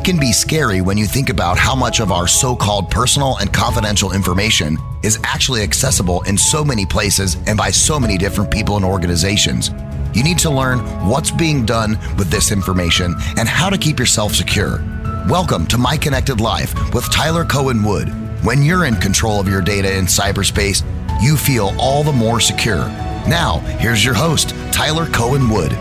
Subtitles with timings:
[0.00, 3.36] It can be scary when you think about how much of our so called personal
[3.36, 8.50] and confidential information is actually accessible in so many places and by so many different
[8.50, 9.68] people and organizations.
[10.14, 14.32] You need to learn what's being done with this information and how to keep yourself
[14.32, 14.82] secure.
[15.28, 18.08] Welcome to My Connected Life with Tyler Cohen Wood.
[18.42, 20.82] When you're in control of your data in cyberspace,
[21.22, 22.88] you feel all the more secure.
[23.28, 25.72] Now, here's your host, Tyler Cohen Wood.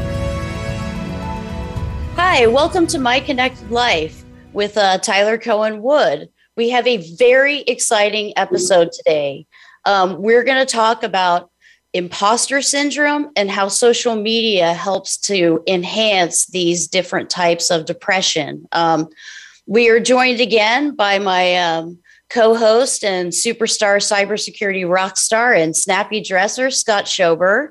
[2.21, 6.27] Hi, welcome to My Connected Life with uh, Tyler Cohen Wood.
[6.57, 9.47] We have a very exciting episode today.
[9.85, 11.49] Um, we're going to talk about
[11.93, 18.67] imposter syndrome and how social media helps to enhance these different types of depression.
[18.73, 19.07] Um,
[19.65, 25.73] we are joined again by my um, co host and superstar cybersecurity rock star and
[25.73, 27.69] snappy dresser, Scott Schober.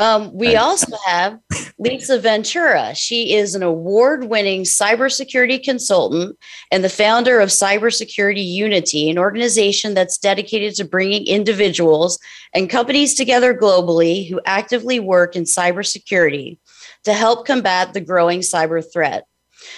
[0.00, 1.38] Um, we also have
[1.78, 2.94] Lisa Ventura.
[2.94, 6.38] She is an award winning cybersecurity consultant
[6.72, 12.18] and the founder of Cybersecurity Unity, an organization that's dedicated to bringing individuals
[12.54, 16.56] and companies together globally who actively work in cybersecurity
[17.04, 19.26] to help combat the growing cyber threat.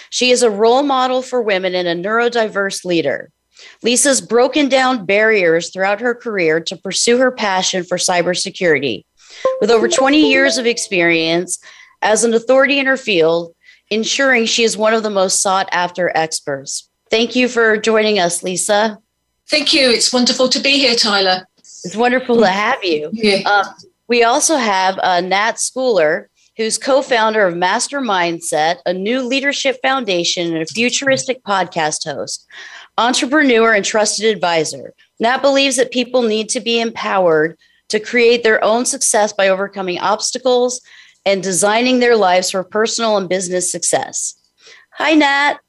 [0.09, 3.29] She is a role model for women and a neurodiverse leader.
[3.81, 9.03] Lisa's broken down barriers throughout her career to pursue her passion for cybersecurity.
[9.61, 11.59] With over 20 years of experience
[12.01, 13.53] as an authority in her field,
[13.89, 16.89] ensuring she is one of the most sought after experts.
[17.09, 18.97] Thank you for joining us, Lisa.
[19.49, 19.89] Thank you.
[19.89, 21.47] It's wonderful to be here, Tyler.
[21.57, 23.09] It's wonderful to have you.
[23.13, 23.41] Yeah.
[23.45, 23.65] Uh,
[24.07, 29.77] we also have uh, Nat Schooler, who's co founder of Master Mindset, a new leadership
[29.81, 32.47] foundation and a futuristic podcast host,
[32.97, 34.93] entrepreneur, and trusted advisor.
[35.19, 37.57] Nat believes that people need to be empowered
[37.93, 40.81] to create their own success by overcoming obstacles
[41.25, 44.33] and designing their lives for personal and business success.
[44.93, 45.59] Hi, Nat.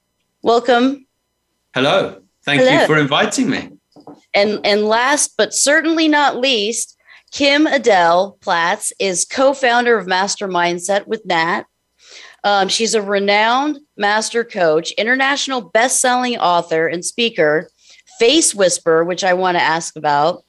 [0.41, 1.07] Welcome.
[1.75, 2.23] Hello.
[2.47, 2.81] Thank Hello.
[2.81, 3.73] you for inviting me.
[4.35, 6.97] And, and last but certainly not least,
[7.31, 11.65] Kim Adele Platts is co founder of Master Mindset with Nat.
[12.43, 17.69] Um, she's a renowned master coach, international best selling author and speaker,
[18.19, 20.44] face Whisper, which I want to ask about,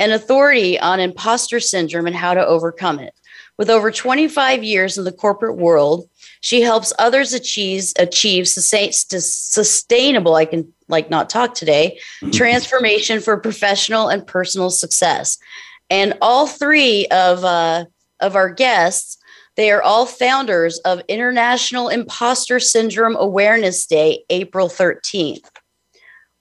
[0.00, 3.14] and authority on imposter syndrome and how to overcome it.
[3.58, 6.08] With over 25 years in the corporate world,
[6.40, 10.34] she helps others achieve achieve sustainable.
[10.34, 12.00] I can like not talk today.
[12.32, 15.36] transformation for professional and personal success.
[15.90, 17.84] And all three of uh,
[18.20, 19.18] of our guests,
[19.56, 25.44] they are all founders of International Imposter Syndrome Awareness Day, April 13th.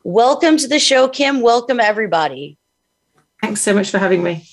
[0.05, 1.41] Welcome to the show, Kim.
[1.41, 2.58] Welcome, everybody.
[3.41, 4.47] Thanks so much for having me.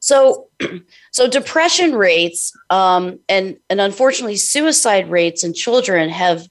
[0.00, 0.48] So,
[1.12, 6.46] so depression rates um, and and unfortunately suicide rates in children have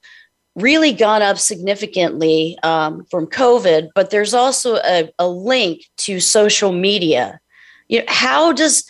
[0.56, 3.90] really gone up significantly um, from COVID.
[3.96, 7.40] But there's also a, a link to social media
[7.88, 8.90] you know, how does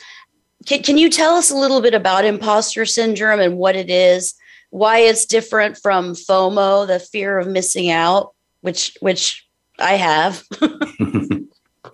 [0.65, 4.33] can, can you tell us a little bit about imposter syndrome and what it is
[4.69, 9.47] why it's different from fomo the fear of missing out which which
[9.79, 10.43] i have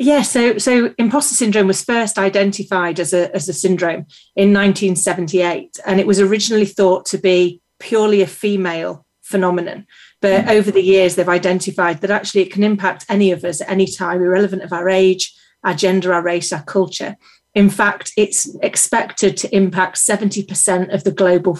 [0.04, 4.06] yeah so so imposter syndrome was first identified as a as a syndrome
[4.36, 9.86] in 1978 and it was originally thought to be purely a female phenomenon
[10.22, 10.50] but mm.
[10.50, 13.88] over the years they've identified that actually it can impact any of us at any
[13.88, 15.34] time irrelevant of our age
[15.64, 17.16] our gender, our race, our culture.
[17.54, 21.60] In fact, it's expected to impact 70% of the global,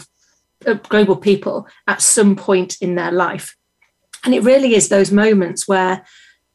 [0.66, 3.56] uh, global people at some point in their life.
[4.26, 6.06] And it really is those moments where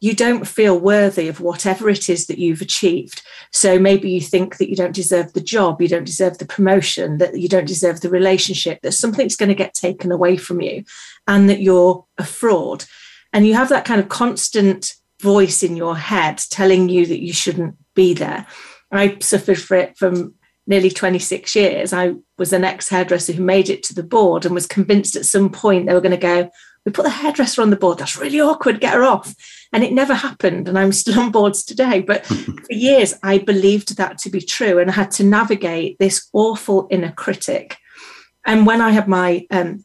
[0.00, 3.22] you don't feel worthy of whatever it is that you've achieved.
[3.52, 7.18] So maybe you think that you don't deserve the job, you don't deserve the promotion,
[7.18, 10.84] that you don't deserve the relationship, that something's going to get taken away from you,
[11.26, 12.84] and that you're a fraud.
[13.32, 17.32] And you have that kind of constant voice in your head telling you that you
[17.32, 18.46] shouldn't be there.
[18.92, 20.34] I suffered for it from
[20.66, 21.92] nearly 26 years.
[21.92, 25.26] I was an ex hairdresser who made it to the board and was convinced at
[25.26, 26.50] some point they were going to go,
[26.84, 27.98] We put the hairdresser on the board.
[27.98, 28.80] That's really awkward.
[28.80, 29.34] Get her off.
[29.72, 30.68] And it never happened.
[30.68, 32.00] And I'm still on boards today.
[32.00, 36.28] But for years, I believed that to be true and I had to navigate this
[36.32, 37.76] awful inner critic.
[38.46, 39.84] And when I had my um,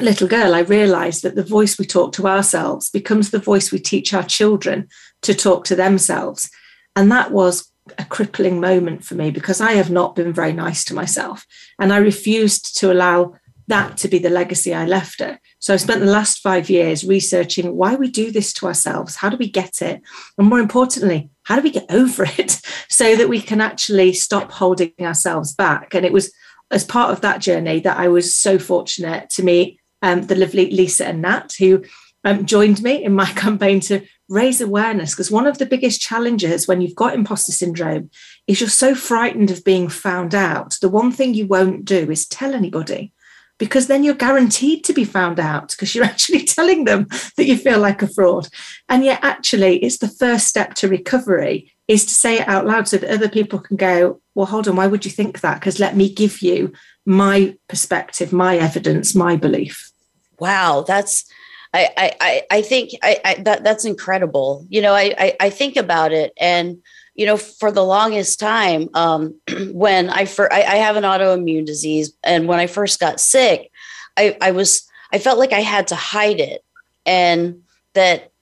[0.00, 3.78] little girl, I realized that the voice we talk to ourselves becomes the voice we
[3.78, 4.88] teach our children
[5.22, 6.50] to talk to themselves.
[6.94, 10.84] And that was a crippling moment for me because I have not been very nice
[10.84, 11.46] to myself.
[11.78, 13.34] And I refused to allow
[13.68, 15.38] that to be the legacy I left her.
[15.66, 19.16] So I spent the last five years researching why we do this to ourselves.
[19.16, 20.00] How do we get it?
[20.38, 24.52] And more importantly, how do we get over it so that we can actually stop
[24.52, 25.92] holding ourselves back?
[25.92, 26.32] And it was
[26.70, 30.70] as part of that journey that I was so fortunate to meet um, the lovely
[30.70, 31.82] Lisa and Nat, who
[32.22, 35.14] um, joined me in my campaign to raise awareness.
[35.14, 38.08] Because one of the biggest challenges when you've got imposter syndrome
[38.46, 40.76] is you're so frightened of being found out.
[40.80, 43.12] The one thing you won't do is tell anybody
[43.58, 47.06] because then you're guaranteed to be found out because you're actually telling them
[47.36, 48.48] that you feel like a fraud.
[48.88, 52.88] And yet, actually, it's the first step to recovery is to say it out loud
[52.88, 55.60] so that other people can go, well, hold on, why would you think that?
[55.60, 56.72] Because let me give you
[57.04, 59.92] my perspective, my evidence, my belief.
[60.38, 61.24] Wow, that's
[61.72, 64.66] I I I think I, I that that's incredible.
[64.68, 66.78] You know, I, I I think about it and
[67.16, 69.34] you know, for the longest time, um,
[69.72, 73.70] when I, for, I, I have an autoimmune disease, and when I first got sick,
[74.16, 76.64] I, I was I felt like I had to hide it,
[77.04, 77.62] and
[77.94, 78.32] that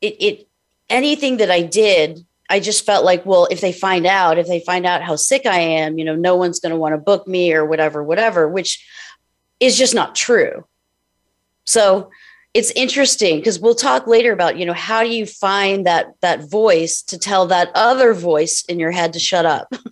[0.00, 0.48] it, it
[0.88, 4.60] anything that I did, I just felt like, well, if they find out, if they
[4.60, 7.26] find out how sick I am, you know, no one's going to want to book
[7.26, 8.86] me or whatever, whatever, which
[9.58, 10.66] is just not true.
[11.64, 12.10] So
[12.54, 16.50] it's interesting because we'll talk later about you know how do you find that that
[16.50, 19.72] voice to tell that other voice in your head to shut up?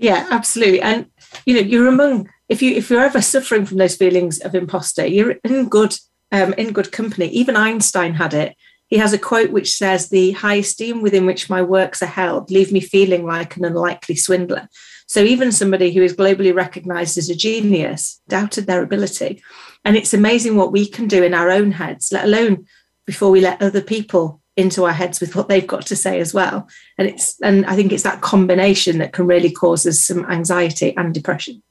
[0.00, 0.80] Yeah absolutely.
[0.80, 1.06] And
[1.44, 5.04] you know you're among if you if you're ever suffering from those feelings of imposter
[5.04, 5.96] you're in good
[6.30, 7.26] um, in good company.
[7.30, 8.54] Even einstein had it.
[8.86, 12.48] He has a quote which says the high esteem within which my works are held
[12.48, 14.68] leave me feeling like an unlikely swindler
[15.08, 19.42] so even somebody who is globally recognized as a genius doubted their ability
[19.84, 22.66] and it's amazing what we can do in our own heads, let alone
[23.06, 26.34] before we let other people into our heads with what they've got to say as
[26.34, 26.68] well.
[26.98, 30.94] And it's and I think it's that combination that can really cause us some anxiety
[30.96, 31.62] and depression.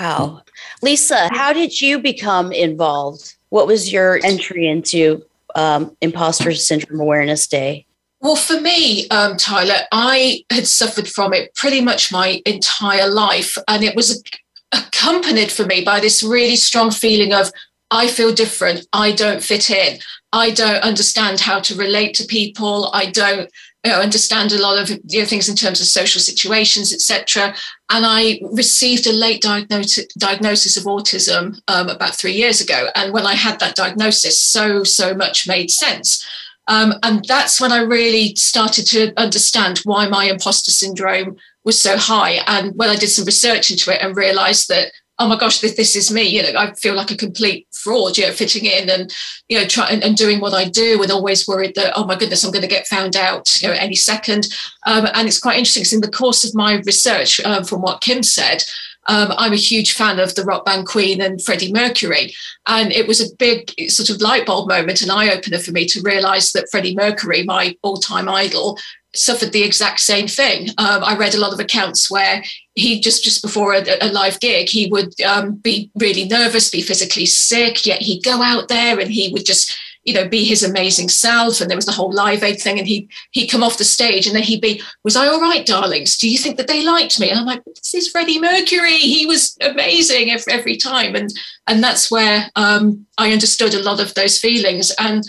[0.00, 0.42] Wow.
[0.82, 3.36] Lisa, how did you become involved?
[3.50, 5.22] What was your entry into
[5.54, 7.86] um, Imposter Syndrome Awareness Day?
[8.22, 13.58] Well, for me, um, Tyler, I had suffered from it pretty much my entire life.
[13.66, 14.22] And it was
[14.70, 17.50] accompanied for me by this really strong feeling of
[17.90, 18.86] I feel different.
[18.92, 19.98] I don't fit in.
[20.32, 22.90] I don't understand how to relate to people.
[22.94, 23.50] I don't
[23.84, 27.54] you know, understand a lot of you know, things in terms of social situations, etc.
[27.90, 32.86] And I received a late diagnosis, diagnosis of autism um, about three years ago.
[32.94, 36.24] And when I had that diagnosis, so so much made sense.
[36.68, 41.96] Um, and that's when I really started to understand why my imposter syndrome was so
[41.96, 42.40] high.
[42.46, 45.76] And when I did some research into it and realized that, oh my gosh, this,
[45.76, 48.88] this is me, you know, I feel like a complete fraud, you know, fitting in
[48.88, 49.14] and,
[49.48, 52.16] you know, trying and, and, doing what I do and always worried that, oh my
[52.16, 54.48] goodness, I'm going to get found out, you know, any second.
[54.86, 58.00] Um, and it's quite interesting because in the course of my research, um, from what
[58.00, 58.64] Kim said,
[59.08, 62.32] um, I'm a huge fan of the rock band Queen and Freddie Mercury.
[62.66, 65.86] And it was a big sort of light bulb moment, an eye opener for me
[65.86, 68.78] to realize that Freddie Mercury, my all time idol,
[69.14, 70.68] suffered the exact same thing.
[70.78, 72.42] Um, I read a lot of accounts where
[72.74, 76.80] he just just before a, a live gig, he would um, be really nervous, be
[76.80, 80.62] physically sick, yet he'd go out there and he would just you know be his
[80.62, 83.78] amazing self and there was the whole live aid thing and he he'd come off
[83.78, 86.16] the stage and then he'd be was i all right darlings?
[86.16, 87.30] Do you think that they liked me?
[87.30, 88.96] And i'm like this is freddie mercury.
[88.96, 91.14] He was amazing every, every time.
[91.14, 91.32] And
[91.66, 94.92] and that's where um, i understood a lot of those feelings.
[94.98, 95.24] And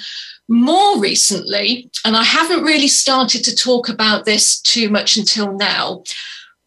[0.48, 6.04] more recently, and I haven't really started to talk about this too much until now,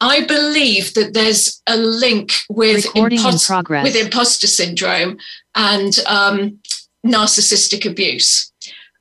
[0.01, 3.51] I believe that there's a link with, impost-
[3.85, 5.19] with imposter syndrome.
[5.55, 6.59] And um,
[7.07, 8.53] narcissistic abuse.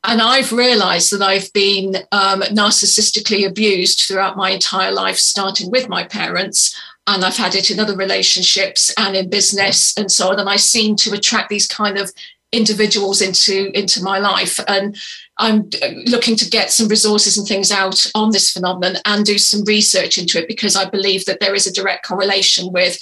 [0.07, 5.89] And I've realized that I've been um, narcissistically abused throughout my entire life, starting with
[5.89, 6.79] my parents.
[7.07, 10.39] And I've had it in other relationships and in business and so on.
[10.39, 12.11] And I seem to attract these kind of
[12.51, 14.95] individuals into into my life and
[15.39, 15.67] i'm
[16.05, 20.17] looking to get some resources and things out on this phenomenon and do some research
[20.17, 22.97] into it because i believe that there is a direct correlation with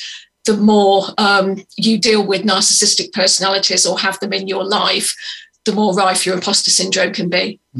[0.45, 5.15] the more um, you deal with narcissistic personalities or have them in your life
[5.65, 7.59] the more rife your imposter syndrome can be.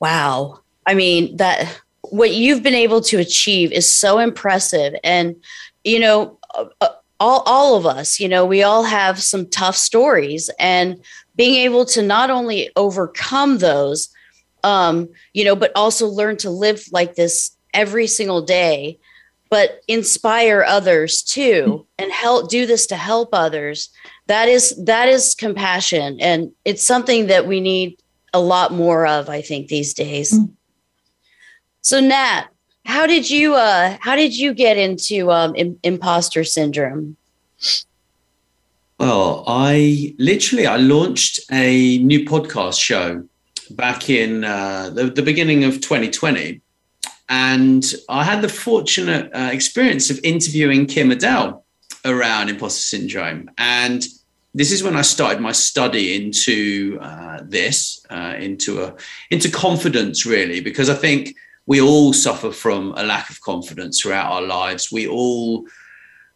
[0.00, 0.60] Wow.
[0.86, 4.94] I mean that what you've been able to achieve is so impressive.
[5.04, 5.36] And
[5.84, 6.88] you know uh, uh
[7.20, 10.48] all all of us you know we all have some tough stories.
[10.58, 11.04] And
[11.36, 14.08] being able to not only overcome those
[14.64, 18.98] um you know but also learn to live like this every single day
[19.50, 23.90] but inspire others too and help do this to help others.
[24.26, 28.00] That is that is compassion and it's something that we need
[28.32, 30.32] a lot more of i think these days.
[30.32, 30.52] Mm-hmm.
[31.82, 32.46] so nat
[32.84, 37.16] how did you uh how did you get into um Im- imposter syndrome?
[38.98, 43.24] Well i literally i launched a new podcast show
[43.70, 46.60] back in uh, the, the beginning of 2020
[47.30, 51.64] and i had the fortunate uh, experience of interviewing kim adele
[52.04, 53.50] around imposter syndrome.
[53.58, 54.06] And
[54.54, 58.94] this is when I started my study into uh, this, uh, into a
[59.30, 64.32] into confidence, really, because I think we all suffer from a lack of confidence throughout
[64.32, 64.90] our lives.
[64.90, 65.66] We all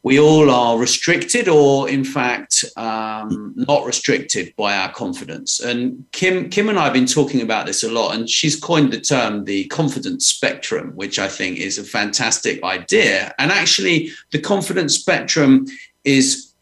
[0.05, 5.61] we all are restricted or in fact um, not restricted by our confidence.
[5.61, 8.93] And kim kim and i have been talking about this a lot and she's coined
[8.93, 13.35] the term the confidence spectrum which i think is a fantastic idea.
[13.39, 15.67] And actually the confidence spectrum
[16.05, 16.53] is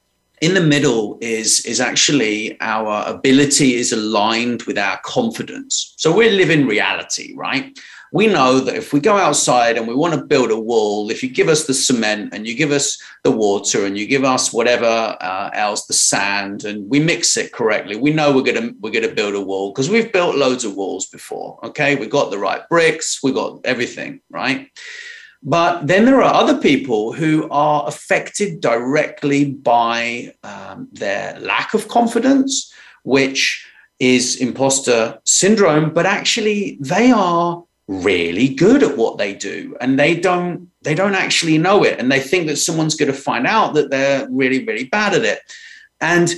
[0.40, 5.94] in the middle is is actually our ability is aligned with our confidence.
[5.96, 7.76] So we're living reality right
[8.12, 11.22] we know that if we go outside and we want to build a wall, if
[11.22, 14.52] you give us the cement and you give us the water and you give us
[14.52, 18.92] whatever uh, else, the sand, and we mix it correctly, we know we're gonna we're
[18.92, 21.58] gonna build a wall because we've built loads of walls before.
[21.64, 24.70] Okay, we got the right bricks, we got everything right.
[25.42, 31.88] But then there are other people who are affected directly by um, their lack of
[31.88, 32.72] confidence,
[33.04, 33.66] which
[33.98, 40.14] is imposter syndrome, but actually they are really good at what they do and they
[40.14, 43.74] don't they don't actually know it and they think that someone's going to find out
[43.74, 45.40] that they're really really bad at it.
[46.00, 46.30] And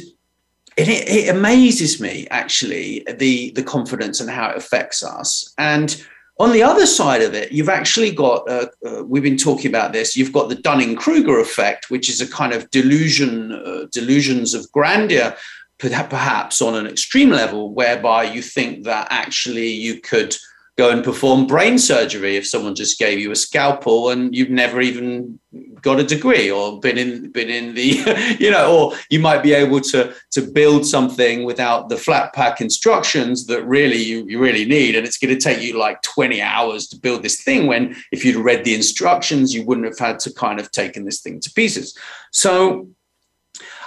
[0.76, 5.54] it, it amazes me actually the the confidence and how it affects us.
[5.58, 6.02] And
[6.38, 9.92] on the other side of it you've actually got uh, uh, we've been talking about
[9.92, 14.70] this you've got the dunning-kruger effect which is a kind of delusion uh, delusions of
[14.72, 15.34] grandeur
[15.78, 20.34] perhaps on an extreme level whereby you think that actually you could
[20.76, 24.80] go and perform brain surgery if someone just gave you a scalpel and you've never
[24.80, 25.38] even
[25.80, 29.52] got a degree or been in been in the you know or you might be
[29.52, 34.64] able to to build something without the flat pack instructions that really you, you really
[34.64, 34.96] need.
[34.96, 38.24] And it's going to take you like 20 hours to build this thing when if
[38.24, 41.52] you'd read the instructions you wouldn't have had to kind of taken this thing to
[41.52, 41.96] pieces.
[42.32, 42.88] So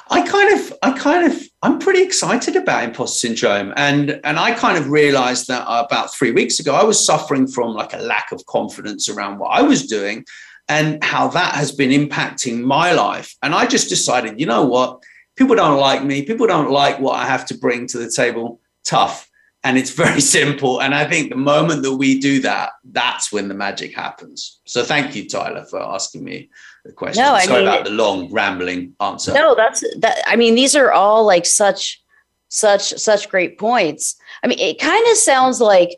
[0.10, 4.53] I kind of, I kind of, I'm pretty excited about imposter syndrome, and and I
[4.53, 8.31] kind of realized that about three weeks ago I was suffering from like a lack
[8.31, 10.24] of confidence around what I was doing,
[10.69, 13.36] and how that has been impacting my life.
[13.43, 15.03] And I just decided, you know what,
[15.36, 18.62] people don't like me, people don't like what I have to bring to the table.
[18.86, 19.29] Tough,
[19.65, 20.81] and it's very simple.
[20.81, 24.62] And I think the moment that we do that, that's when the magic happens.
[24.65, 26.50] So thank you, Tyler, for asking me
[26.88, 27.24] the question.
[27.24, 29.34] No, I Sorry mean, about the long rambling answer.
[29.34, 30.22] No, that's that.
[30.25, 32.01] I mean, these are all like such,
[32.50, 34.15] such, such great points.
[34.44, 35.98] I mean, it kind of sounds like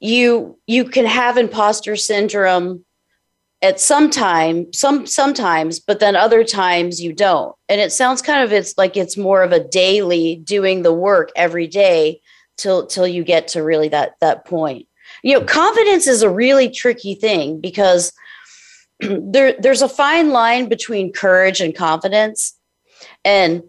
[0.00, 2.84] you you can have imposter syndrome
[3.62, 8.44] at some time some sometimes but then other times you don't and it sounds kind
[8.44, 12.20] of it's like it's more of a daily doing the work every day
[12.56, 14.86] till till you get to really that that point
[15.24, 18.12] you know confidence is a really tricky thing because
[19.00, 22.54] there there's a fine line between courage and confidence.
[23.24, 23.62] And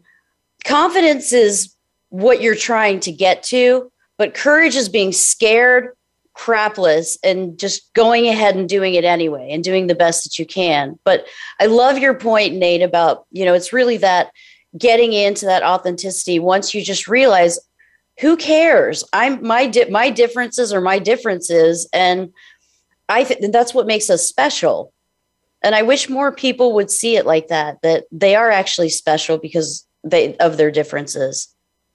[0.66, 1.76] confidence is
[2.10, 5.96] what you're trying to get to but courage is being scared
[6.38, 10.46] crapless and just going ahead and doing it anyway and doing the best that you
[10.46, 11.00] can.
[11.04, 11.26] But
[11.60, 14.32] i love your point nate about you know it's really that
[14.78, 17.58] getting into that authenticity once you just realize
[18.20, 19.04] who cares?
[19.14, 22.32] I'm my di- my differences are my differences and
[23.08, 24.94] i think that's what makes us special
[25.64, 29.38] and i wish more people would see it like that that they are actually special
[29.38, 31.54] because they of their differences.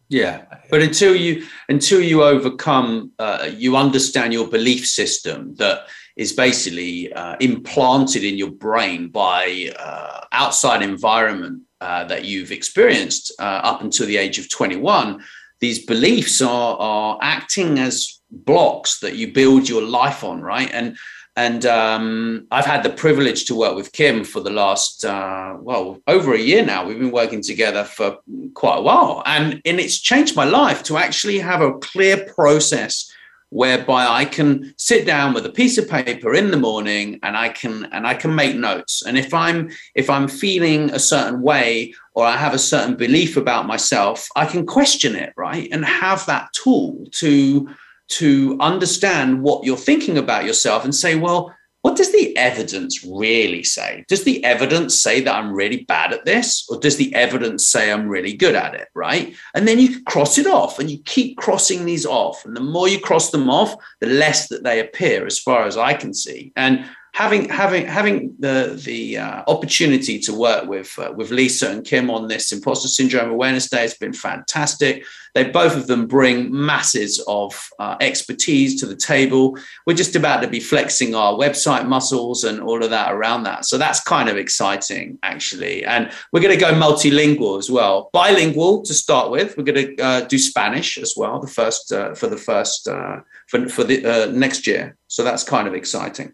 [0.09, 6.33] Yeah but until you until you overcome uh, you understand your belief system that is
[6.33, 13.61] basically uh, implanted in your brain by uh, outside environment uh, that you've experienced uh,
[13.65, 15.25] up until the age of 21
[15.61, 20.71] these beliefs are are acting as blocks that you build your life on right?
[20.73, 20.97] And
[21.37, 26.01] and um, I've had the privilege to work with Kim for the last, uh, well,
[26.07, 26.87] over a year now.
[26.87, 28.19] We've been working together for
[28.55, 29.23] quite a while.
[29.27, 33.11] And, and it's changed my life to actually have a clear process
[33.51, 37.49] whereby I can sit down with a piece of paper in the morning and I
[37.51, 39.03] can and I can make notes.
[39.07, 43.37] And if I'm if I'm feeling a certain way or I have a certain belief
[43.37, 45.69] about myself, I can question it, right?
[45.71, 47.69] And have that tool to
[48.09, 53.63] to understand what you're thinking about yourself and say, well, what does the evidence really
[53.63, 54.07] say?
[54.09, 56.67] Does the evidence say that I'm really bad at this?
[56.71, 58.89] Or does the evidence say I'm really good at it?
[58.95, 59.35] Right.
[59.55, 62.43] And then you cross it off and you keep crossing these off.
[62.47, 65.77] And the more you cross them off, the less that they appear, as far as
[65.77, 66.53] I can see.
[66.57, 71.85] And having having having the the uh, opportunity to work with uh, with Lisa and
[71.85, 75.05] Kim on this imposter syndrome awareness day has been fantastic.
[75.33, 79.57] They both of them bring masses of uh, expertise to the table.
[79.87, 83.65] We're just about to be flexing our website muscles and all of that around that.
[83.65, 85.85] So that's kind of exciting, actually.
[85.85, 89.57] And we're going to go multilingual as well, bilingual to start with.
[89.57, 93.21] We're going to uh, do Spanish as well, the first uh, for the first uh,
[93.49, 94.97] for for the next year.
[95.07, 96.33] So that's kind of exciting.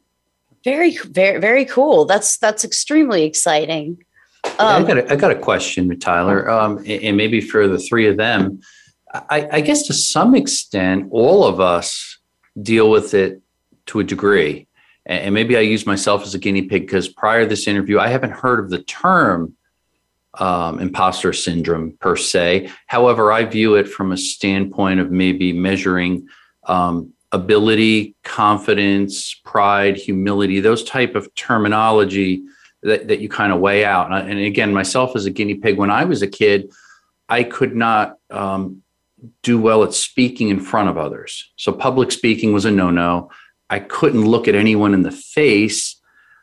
[0.64, 2.04] Very, very, very cool.
[2.04, 4.04] That's that's extremely exciting.
[4.58, 8.06] Um, I got a, I got a question, Tyler, um, and maybe for the three
[8.06, 8.60] of them.
[9.12, 12.18] I, I guess to some extent, all of us
[12.60, 13.42] deal with it
[13.86, 14.68] to a degree.
[15.06, 18.08] And maybe I use myself as a guinea pig because prior to this interview, I
[18.08, 19.56] haven't heard of the term
[20.38, 22.70] um, imposter syndrome per se.
[22.86, 26.28] However, I view it from a standpoint of maybe measuring
[26.66, 32.42] um, ability, confidence, pride, humility, those type of terminology
[32.82, 34.12] that, that you kind of weigh out.
[34.12, 36.72] And, again, myself as a guinea pig, when I was a kid,
[37.28, 38.82] I could not um,
[39.42, 41.52] do well at speaking in front of others.
[41.56, 43.30] So public speaking was a no-no.
[43.68, 45.96] I couldn't look at anyone in the face.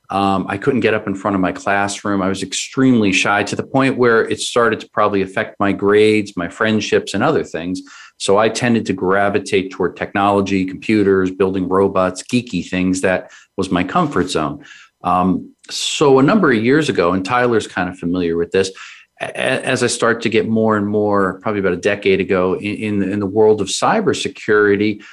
[0.10, 2.22] Um, I couldn't get up in front of my classroom.
[2.22, 6.38] I was extremely shy to the point where it started to probably affect my grades,
[6.38, 7.82] my friendships, and other things.
[8.18, 13.02] So I tended to gravitate toward technology, computers, building robots, geeky things.
[13.02, 14.66] That was my comfort zone.
[15.04, 18.72] Um, so a number of years ago, and Tyler's kind of familiar with this,
[19.20, 23.20] as I start to get more and more, probably about a decade ago, in, in,
[23.20, 25.04] the world of cybersecurity,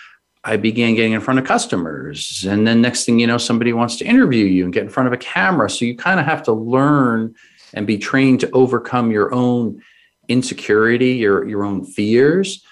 [0.43, 2.45] I began getting in front of customers.
[2.47, 5.07] And then next thing you know, somebody wants to interview you and get in front
[5.07, 5.71] of a camera.
[5.71, 7.35] So you kind of have to learn
[7.73, 9.81] and be trained to overcome your own
[10.29, 12.63] insecurity, your, your own fears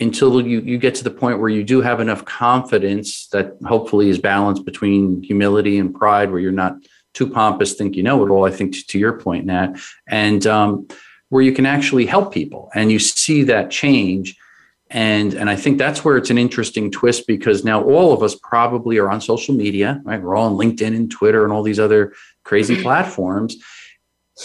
[0.00, 4.08] until you, you get to the point where you do have enough confidence that hopefully
[4.08, 6.76] is balanced between humility and pride, where you're not
[7.12, 8.46] too pompous, think you know it all.
[8.46, 9.74] I think to, to your point, Nat,
[10.08, 10.88] and um,
[11.28, 14.36] where you can actually help people, and you see that change.
[14.92, 18.34] And, and I think that's where it's an interesting twist because now all of us
[18.34, 20.20] probably are on social media, right?
[20.20, 23.56] We're all on LinkedIn and Twitter and all these other crazy platforms.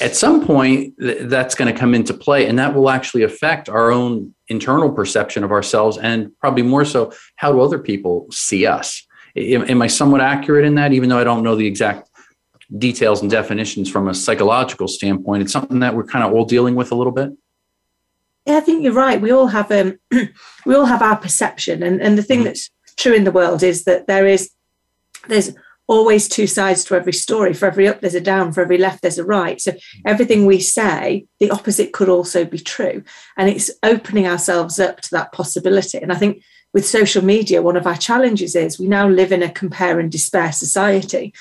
[0.02, 3.70] At some point, th- that's going to come into play, and that will actually affect
[3.70, 8.66] our own internal perception of ourselves, and probably more so, how do other people see
[8.66, 9.06] us?
[9.38, 12.10] Am, am I somewhat accurate in that, even though I don't know the exact
[12.78, 15.44] details and definitions from a psychological standpoint.
[15.44, 17.32] It's something that we're kind of all dealing with a little bit.
[18.46, 19.20] Yeah, I think you're right.
[19.20, 20.00] We all have um,
[20.66, 22.46] we all have our perception, and and the thing mm-hmm.
[22.46, 24.52] that's true in the world is that there is
[25.28, 25.56] there's
[25.88, 27.54] always two sides to every story.
[27.54, 28.52] For every up, there's a down.
[28.52, 29.60] For every left, there's a right.
[29.62, 29.74] So
[30.06, 33.04] everything we say, the opposite could also be true,
[33.38, 35.98] and it's opening ourselves up to that possibility.
[35.98, 36.44] And I think
[36.74, 40.12] with social media, one of our challenges is we now live in a compare and
[40.12, 41.34] despair society.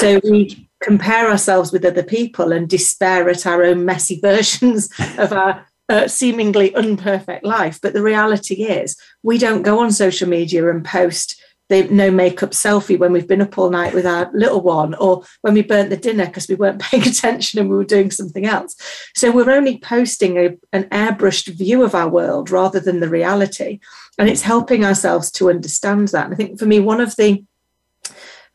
[0.00, 5.32] So we compare ourselves with other people and despair at our own messy versions of
[5.32, 7.78] our uh, seemingly unperfect life.
[7.82, 12.50] But the reality is, we don't go on social media and post the no makeup
[12.50, 15.90] selfie when we've been up all night with our little one or when we burnt
[15.90, 18.76] the dinner because we weren't paying attention and we were doing something else.
[19.14, 23.80] So we're only posting a, an airbrushed view of our world rather than the reality.
[24.18, 26.26] And it's helping ourselves to understand that.
[26.26, 27.44] And I think for me, one of the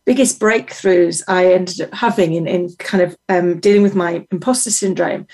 [0.05, 4.71] biggest breakthroughs I ended up having in, in kind of um, dealing with my imposter
[4.71, 5.27] syndrome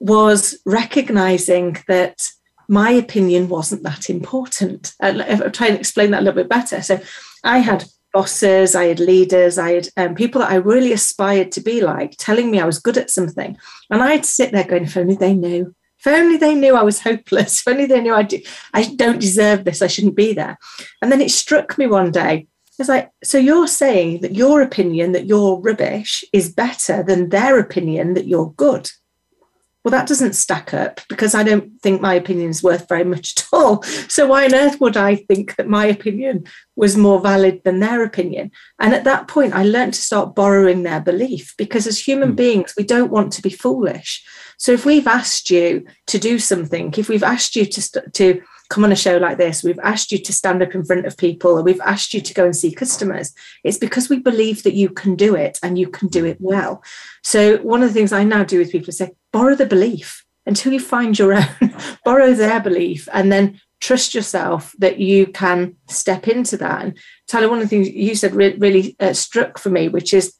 [0.00, 2.28] was recognizing that
[2.68, 4.92] my opinion wasn't that important.
[5.00, 6.82] I'll try and explain that a little bit better.
[6.82, 7.00] So
[7.46, 11.60] I had bosses, I had leaders, I had um, people that I really aspired to
[11.60, 13.56] be like telling me I was good at something.
[13.90, 17.00] And I'd sit there going, if only they knew, if only they knew I was
[17.00, 17.60] hopeless.
[17.60, 18.40] If only they knew I, do,
[18.74, 19.82] I don't deserve this.
[19.82, 20.58] I shouldn't be there.
[21.02, 22.46] And then it struck me one day.
[22.78, 27.58] It's like, so you're saying that your opinion that you're rubbish is better than their
[27.58, 28.90] opinion that you're good.
[29.86, 33.34] Well, that doesn't stack up because I don't think my opinion is worth very much
[33.38, 33.84] at all.
[34.08, 36.42] So, why on earth would I think that my opinion
[36.74, 38.50] was more valid than their opinion?
[38.80, 42.36] And at that point, I learned to start borrowing their belief because as human mm.
[42.36, 44.26] beings, we don't want to be foolish.
[44.58, 48.84] So if we've asked you to do something, if we've asked you to, to come
[48.84, 51.62] on a show like this, we've asked you to stand up in front of people,
[51.62, 53.32] we've asked you to go and see customers,
[53.64, 56.82] it's because we believe that you can do it and you can do it well.
[57.22, 60.24] So one of the things I now do with people is say, borrow the belief
[60.46, 61.74] until you find your own,
[62.04, 66.82] borrow their belief, and then trust yourself that you can step into that.
[66.82, 66.98] And
[67.28, 70.34] Tyler, one of the things you said re- really uh, struck for me, which is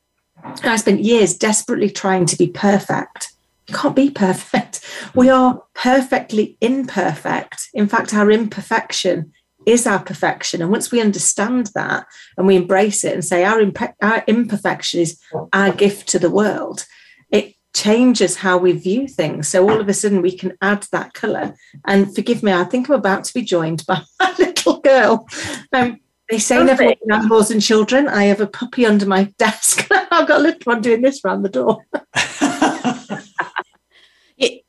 [0.62, 3.35] I spent years desperately trying to be perfect
[3.66, 4.80] can't be perfect.
[5.14, 7.68] We are perfectly imperfect.
[7.74, 9.32] In fact, our imperfection
[9.66, 10.62] is our perfection.
[10.62, 15.00] And once we understand that and we embrace it and say our, imp- our imperfection
[15.00, 15.20] is
[15.52, 16.86] our gift to the world,
[17.30, 19.48] it changes how we view things.
[19.48, 21.56] So all of a sudden we can add that colour.
[21.84, 25.26] And forgive me, I think I'm about to be joined by my little girl.
[25.72, 25.98] Um,
[26.30, 26.80] they say Perfect.
[26.80, 28.08] never walk animals and children.
[28.08, 29.86] I have a puppy under my desk.
[29.90, 31.84] I've got a little one doing this around the door.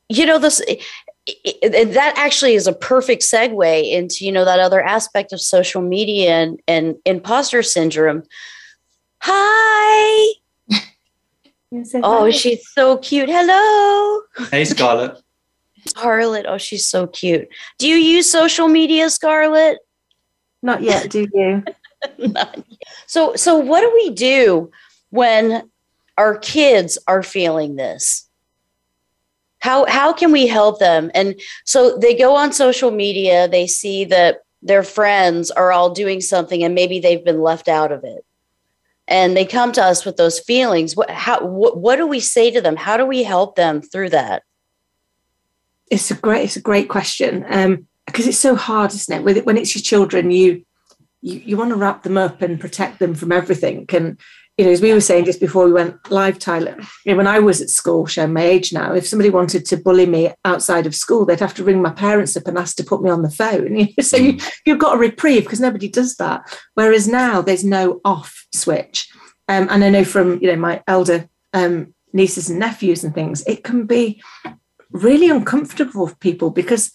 [0.08, 0.60] you know this
[1.26, 5.82] it, that actually is a perfect segue into you know that other aspect of social
[5.82, 8.22] media and, and imposter syndrome.
[9.20, 10.34] Hi.
[12.02, 13.28] Oh she's so cute.
[13.28, 14.22] Hello.
[14.50, 15.20] Hey scarlett.
[15.86, 16.46] Scarlett.
[16.46, 17.48] Oh she's so cute.
[17.78, 19.78] Do you use social media scarlett?
[20.62, 21.64] Not yet do you?
[23.06, 24.70] So so what do we do
[25.10, 25.68] when
[26.16, 28.27] our kids are feeling this
[29.60, 31.10] how how can we help them?
[31.14, 36.20] And so they go on social media they see that their friends are all doing
[36.20, 38.24] something and maybe they've been left out of it.
[39.06, 40.94] And they come to us with those feelings.
[40.94, 42.76] What how what, what do we say to them?
[42.76, 44.42] How do we help them through that?
[45.90, 47.44] It's a great it's a great question.
[47.48, 49.24] Um because it's so hard isn't it?
[49.24, 50.64] With it when it's your children you
[51.20, 53.86] you, you want to wrap them up and protect them from everything.
[53.92, 54.20] And
[54.58, 57.28] you know, as we were saying just before we went live, Tyler, you know, when
[57.28, 60.84] I was at school, showing my age now, if somebody wanted to bully me outside
[60.84, 63.22] of school, they'd have to ring my parents up and ask to put me on
[63.22, 63.76] the phone.
[63.78, 64.02] You know?
[64.02, 64.52] So you, mm.
[64.66, 66.42] you've got a reprieve because nobody does that.
[66.74, 69.08] Whereas now there's no off switch.
[69.46, 73.44] Um, and I know from, you know, my elder um, nieces and nephews and things,
[73.46, 74.20] it can be
[74.90, 76.90] really uncomfortable for people because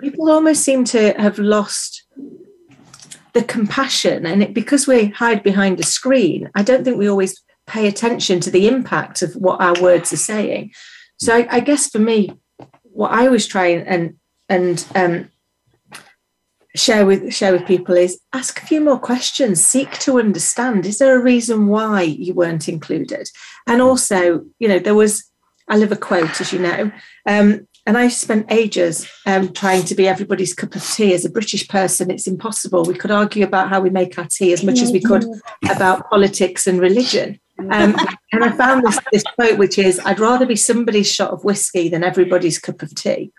[0.00, 2.04] people almost seem to have lost
[3.36, 4.24] the compassion.
[4.24, 8.40] And it, because we hide behind a screen i don't think we always pay attention
[8.40, 10.72] to the impact of what our words are saying.
[11.18, 12.18] So i, I guess for me
[12.82, 14.16] what i always try and
[14.48, 15.30] and um,
[16.74, 20.98] share with share with people is ask a few more questions seek to understand is
[20.98, 23.28] there a reason why you weren't included?
[23.66, 24.18] And also
[24.58, 25.12] you know there was
[25.68, 26.90] i live a quote as you know
[27.28, 31.14] um, and I spent ages um, trying to be everybody's cup of tea.
[31.14, 32.84] As a British person, it's impossible.
[32.84, 35.24] We could argue about how we make our tea as much as we could
[35.70, 37.38] about politics and religion.
[37.60, 37.96] Um,
[38.32, 41.88] and I found this, this quote, which is I'd rather be somebody's shot of whiskey
[41.88, 43.32] than everybody's cup of tea.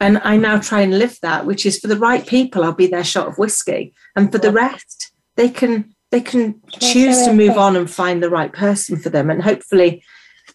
[0.00, 2.88] And I now try and live that, which is for the right people, I'll be
[2.88, 3.94] their shot of whiskey.
[4.16, 8.28] And for the rest, they can they can choose to move on and find the
[8.28, 9.30] right person for them.
[9.30, 10.02] And hopefully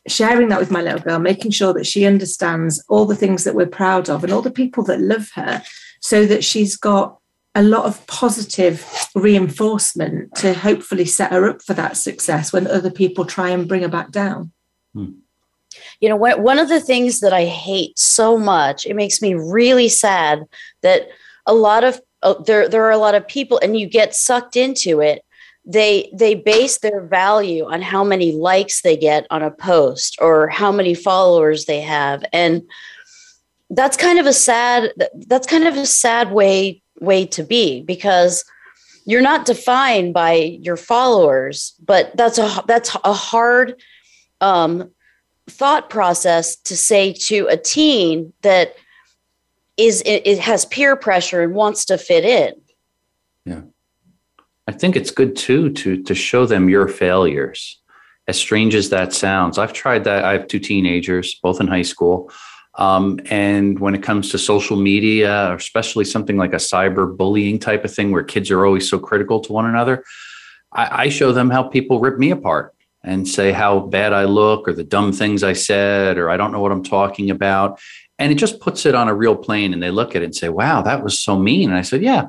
[0.08, 3.56] sharing that with my little girl, making sure that she understands all the things that
[3.56, 5.64] we're proud of and all the people that love her,
[6.02, 7.20] so that she's got
[7.56, 12.92] a lot of positive reinforcement to hopefully set her up for that success when other
[12.92, 14.52] people try and bring her back down.
[14.94, 15.14] Hmm.
[16.00, 19.90] You know, one of the things that I hate so much, it makes me really
[19.90, 20.44] sad
[20.82, 21.08] that
[21.46, 24.56] a lot of uh, there there are a lot of people and you get sucked
[24.56, 25.24] into it
[25.68, 30.48] they they base their value on how many likes they get on a post or
[30.48, 32.24] how many followers they have.
[32.32, 32.64] And
[33.70, 34.94] that's kind of a sad
[35.28, 38.46] that's kind of a sad way way to be because
[39.06, 43.76] you're not defined by your followers but that's a that's a hard
[44.40, 44.90] um,
[45.48, 48.76] thought process to say to a teen that
[49.76, 52.54] is it, it has peer pressure and wants to fit in
[54.68, 57.82] I think it's good too to to show them your failures.
[58.28, 60.26] As strange as that sounds, I've tried that.
[60.26, 62.30] I have two teenagers, both in high school.
[62.78, 67.86] Um, and when it comes to social media, especially something like a cyber bullying type
[67.86, 70.04] of thing where kids are always so critical to one another,
[70.74, 74.68] I, I show them how people rip me apart and say how bad I look
[74.68, 77.80] or the dumb things I said or I don't know what I'm talking about.
[78.20, 80.36] And it just puts it on a real plane and they look at it and
[80.36, 81.70] say, wow, that was so mean.
[81.70, 82.28] And I said, yeah,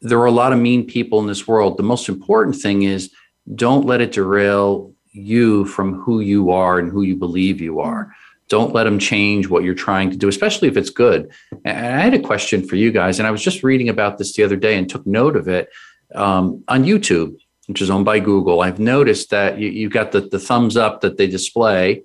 [0.00, 1.76] there are a lot of mean people in this world.
[1.76, 3.10] The most important thing is
[3.54, 8.14] don't let it derail you from who you are and who you believe you are.
[8.48, 11.32] Don't let them change what you're trying to do, especially if it's good.
[11.64, 14.34] And I had a question for you guys, and I was just reading about this
[14.34, 15.68] the other day and took note of it
[16.14, 18.60] um, on YouTube, which is owned by Google.
[18.60, 22.04] I've noticed that you, you've got the, the thumbs up that they display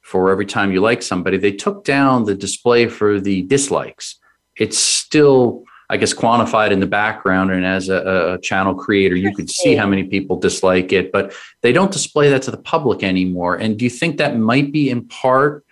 [0.00, 1.38] for every time you like somebody.
[1.38, 4.16] They took down the display for the dislikes.
[4.56, 7.50] It's still I guess, quantified in the background.
[7.50, 11.34] And as a, a, channel creator, you could see how many people dislike it, but
[11.62, 13.56] they don't display that to the public anymore.
[13.56, 15.64] And do you think that might be in part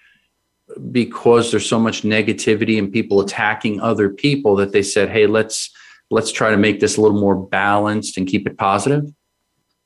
[0.90, 5.70] because there's so much negativity and people attacking other people that they said, hey, let's
[6.10, 9.04] let's try to make this a little more balanced and keep it positive?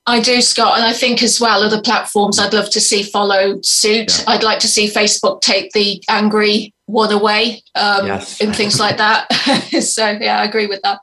[0.07, 3.61] I do, Scott, and I think as well other platforms I'd love to see follow
[3.63, 4.19] suit.
[4.19, 4.25] Yeah.
[4.33, 8.41] I'd like to see Facebook take the angry one away um, yes.
[8.41, 9.33] and things like that.
[9.81, 11.01] so yeah, I agree with that.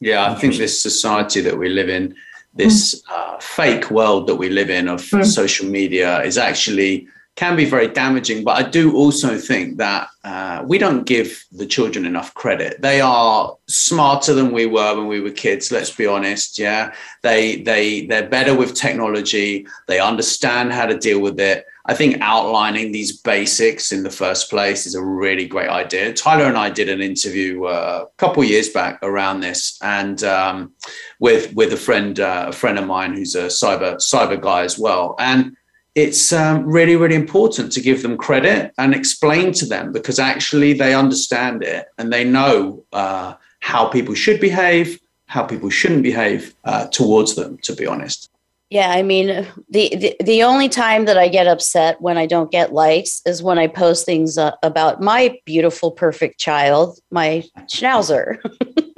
[0.00, 2.16] Yeah, I think this society that we live in,
[2.54, 5.24] this uh, fake world that we live in of mm.
[5.24, 7.06] social media, is actually
[7.40, 8.44] can be very damaging.
[8.44, 12.82] But I do also think that uh, we don't give the children enough credit.
[12.82, 15.72] They are smarter than we were when we were kids.
[15.72, 16.58] Let's be honest.
[16.58, 19.66] Yeah, they they they're better with technology.
[19.88, 21.64] They understand how to deal with it.
[21.86, 26.12] I think outlining these basics in the first place is a really great idea.
[26.12, 30.72] Tyler and I did an interview uh, a couple years back around this, and um,
[31.20, 34.78] with with a friend uh, a friend of mine who's a cyber cyber guy as
[34.78, 35.56] well, and
[35.94, 40.72] it's um, really, really important to give them credit and explain to them because actually
[40.72, 46.54] they understand it and they know uh, how people should behave, how people shouldn't behave
[46.64, 48.30] uh, towards them, to be honest.
[48.70, 52.52] Yeah, I mean, the, the, the only time that I get upset when I don't
[52.52, 58.38] get likes is when I post things uh, about my beautiful, perfect child, my schnauzer.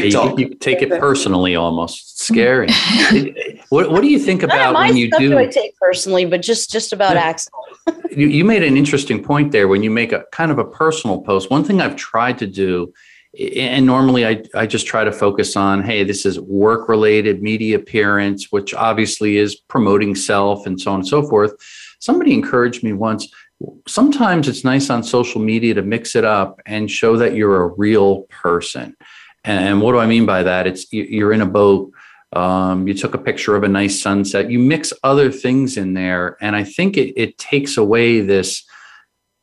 [0.00, 0.38] TikTok.
[0.38, 2.00] You, you, take it personally almost.
[2.00, 2.70] It's mm-hmm.
[2.70, 3.64] scary.
[3.68, 5.30] what, what do you think about when you do?
[5.30, 7.22] do I take personally, but just just about yeah.
[7.22, 7.52] Axel.
[8.10, 11.20] you, you made an interesting point there when you make a kind of a personal
[11.20, 11.50] post.
[11.50, 12.92] One thing I've tried to do,
[13.38, 17.76] and normally I, I just try to focus on, hey, this is work related media
[17.76, 21.52] appearance, which obviously is promoting self and so on and so forth.
[22.00, 23.28] Somebody encouraged me once
[23.86, 27.68] sometimes it's nice on social media to mix it up and show that you're a
[27.68, 28.96] real person.
[29.44, 30.66] And what do I mean by that?
[30.66, 31.92] It's you're in a boat.
[32.32, 34.50] Um, you took a picture of a nice sunset.
[34.50, 38.64] You mix other things in there, and I think it, it takes away this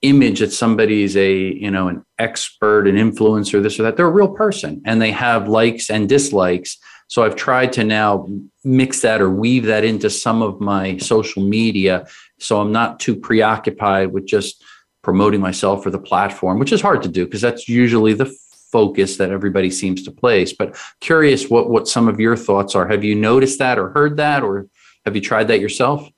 [0.01, 3.97] image that somebody's a you know an expert, an influencer, this or that.
[3.97, 6.77] They're a real person, and they have likes and dislikes.
[7.07, 8.27] So I've tried to now
[8.63, 12.07] mix that or weave that into some of my social media,
[12.39, 14.63] so I'm not too preoccupied with just
[15.01, 18.33] promoting myself for the platform, which is hard to do because that's usually the
[18.71, 20.53] focus that everybody seems to place.
[20.53, 22.87] But curious what what some of your thoughts are.
[22.87, 24.67] Have you noticed that or heard that, or
[25.05, 26.09] have you tried that yourself?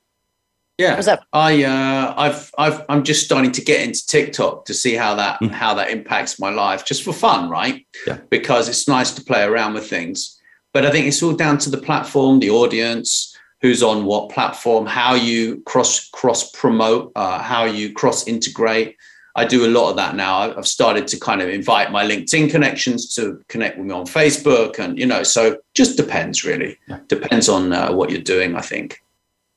[0.77, 0.99] Yeah,
[1.31, 5.39] I uh, I've I've I'm just starting to get into TikTok to see how that
[5.39, 5.51] mm.
[5.51, 7.85] how that impacts my life, just for fun, right?
[8.07, 8.17] Yeah.
[8.29, 10.39] Because it's nice to play around with things,
[10.73, 14.87] but I think it's all down to the platform, the audience, who's on what platform,
[14.87, 18.97] how you cross cross promote, uh, how you cross integrate.
[19.35, 20.55] I do a lot of that now.
[20.57, 24.77] I've started to kind of invite my LinkedIn connections to connect with me on Facebook,
[24.77, 26.77] and you know, so just depends really.
[26.87, 26.99] Yeah.
[27.07, 29.01] Depends on uh, what you're doing, I think.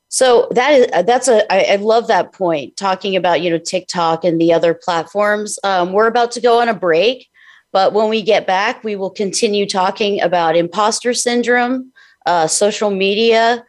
[0.07, 2.77] So that is uh, that's a I, I love that point.
[2.77, 5.59] Talking about you know TikTok and the other platforms.
[5.63, 7.27] Um, we're about to go on a break,
[7.73, 11.91] but when we get back, we will continue talking about imposter syndrome,
[12.25, 13.65] uh, social media,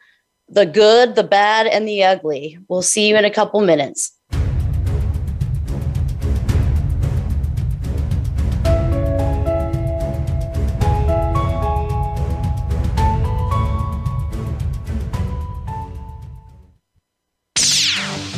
[0.48, 2.60] the good, the bad, and the ugly.
[2.68, 4.12] We'll see you in a couple minutes.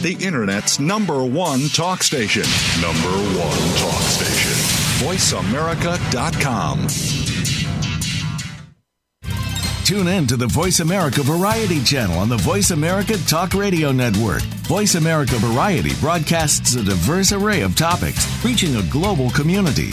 [0.02, 2.44] The Internet's number one talk station.
[2.80, 4.52] Number one talk station.
[5.04, 6.88] VoiceAmerica.com.
[9.84, 14.42] Tune in to the Voice America Variety channel on the Voice America Talk Radio Network.
[14.68, 19.92] Voice America Variety broadcasts a diverse array of topics, reaching a global community.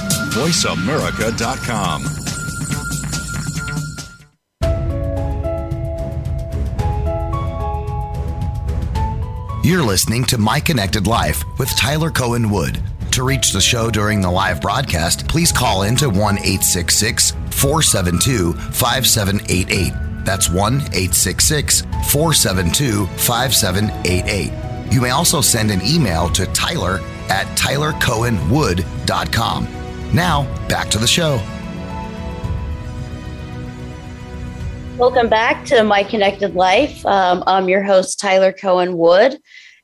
[0.31, 2.21] VoiceAmerica.com.
[9.63, 12.81] You're listening to My Connected Life with Tyler Cohen Wood.
[13.11, 19.93] To reach the show during the live broadcast, please call into 1 866 472 5788.
[20.25, 24.91] That's 1 866 472 5788.
[24.91, 29.80] You may also send an email to Tyler at tylercohenwood.com.
[30.13, 31.41] Now, back to the show.
[34.97, 37.05] Welcome back to My Connected Life.
[37.05, 39.37] Um, I'm your host, Tyler Cohen Wood,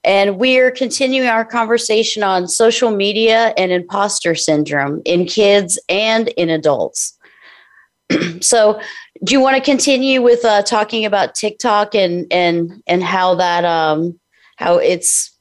[0.04, 6.50] and we're continuing our conversation on social media and imposter syndrome in kids and in
[6.50, 7.18] adults.
[8.42, 8.82] so,
[9.24, 13.64] do you want to continue with uh, talking about TikTok and and and how that
[13.64, 14.20] um,
[14.58, 15.34] how it's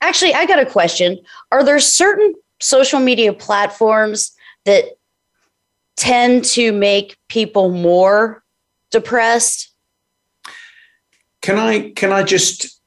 [0.00, 0.32] actually?
[0.32, 1.18] I got a question.
[1.50, 4.32] Are there certain social media platforms
[4.64, 4.84] that
[5.96, 8.42] tend to make people more
[8.90, 9.72] depressed?
[11.40, 12.80] Can I can I just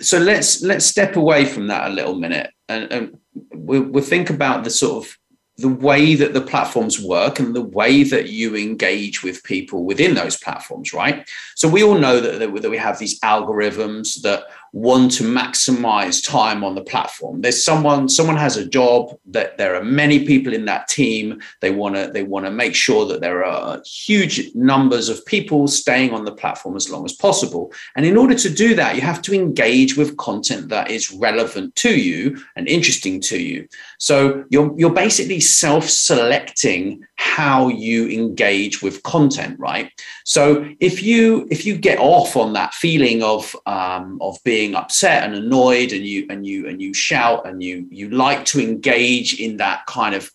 [0.00, 3.18] so let's let's step away from that a little minute and, and
[3.52, 5.18] we'll, we'll think about the sort of
[5.56, 10.14] the way that the platforms work and the way that you engage with people within
[10.14, 11.28] those platforms, right?
[11.54, 16.64] So we all know that, that we have these algorithms that want to maximize time
[16.64, 17.40] on the platform.
[17.40, 21.40] There's someone, someone has a job that there are many people in that team.
[21.60, 25.68] They want to, they want to make sure that there are huge numbers of people
[25.68, 27.72] staying on the platform as long as possible.
[27.94, 31.76] And in order to do that, you have to engage with content that is relevant
[31.76, 33.68] to you and interesting to you.
[34.00, 39.90] So you're, you're basically self-selecting how you engage with content, right?
[40.24, 45.24] So if you, if you get off on that feeling of, um, of being upset
[45.24, 49.40] and annoyed and you and you and you shout and you you like to engage
[49.40, 50.30] in that kind of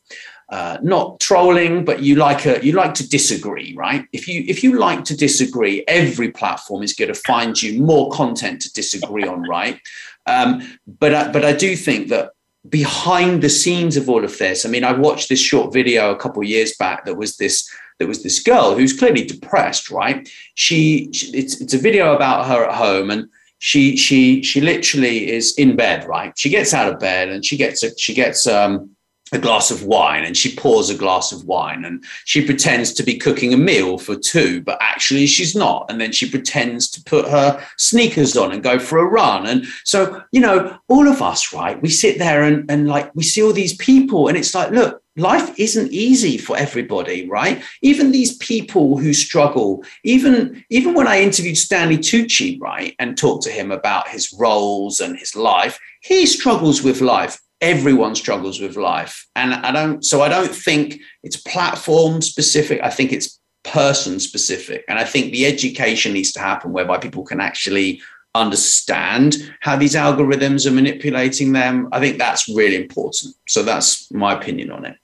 [0.50, 4.06] uh, not trolling, but you like a you like to disagree, right?
[4.12, 8.10] If you if you like to disagree, every platform is going to find you more
[8.12, 9.80] content to disagree on, right?
[10.26, 12.32] Um, but I, but I do think that
[12.68, 16.18] behind the scenes of all of this, I mean, I watched this short video a
[16.18, 17.70] couple years back that was this
[18.00, 20.28] there was this girl who's clearly depressed, right?
[20.56, 23.28] She, she it's it's a video about her at home and
[23.60, 26.34] she she she literally is in bed, right?
[26.38, 28.92] She gets out of bed and she gets a, she gets um,
[29.32, 33.04] a glass of wine and she pours a glass of wine and she pretends to
[33.04, 35.86] be cooking a meal for two, but actually she's not.
[35.90, 39.46] And then she pretends to put her sneakers on and go for a run.
[39.46, 41.82] And so, you know, all of us, right?
[41.82, 45.02] We sit there and, and like we see all these people and it's like, look,
[45.20, 51.20] life isn't easy for everybody right even these people who struggle even even when i
[51.20, 56.26] interviewed stanley tucci right and talked to him about his roles and his life he
[56.26, 59.28] struggles with life everyone struggles with life.
[59.36, 62.82] And i don't so i don't think it's platform specific.
[62.84, 64.86] I think it's person specific.
[64.88, 68.02] And i think the education needs to happen whereby people can actually
[68.36, 71.90] understand how these algorithms are manipulating them.
[71.92, 73.36] I think that's really important.
[73.48, 74.98] So that's my opinion on it.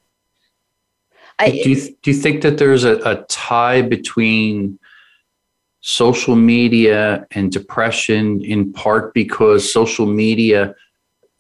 [1.40, 4.80] I, do you do you think that there's a, a tie between
[5.82, 10.74] social media and depression in part because social media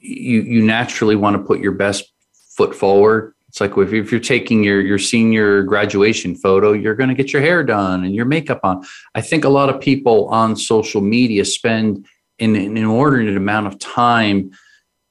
[0.05, 2.11] you you naturally want to put your best
[2.55, 7.09] foot forward it's like if, if you're taking your your senior graduation photo you're going
[7.09, 8.83] to get your hair done and your makeup on
[9.15, 12.05] i think a lot of people on social media spend
[12.39, 14.51] an, an inordinate amount of time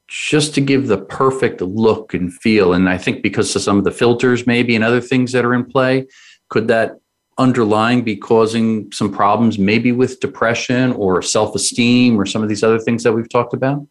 [0.09, 2.75] just to give the perfect look and feel.
[2.75, 5.55] And I think because of some of the filters, maybe, and other things that are
[5.55, 6.07] in play,
[6.51, 6.99] could that
[7.39, 12.63] underlying be causing some problems, maybe with depression or self esteem or some of these
[12.63, 13.87] other things that we've talked about?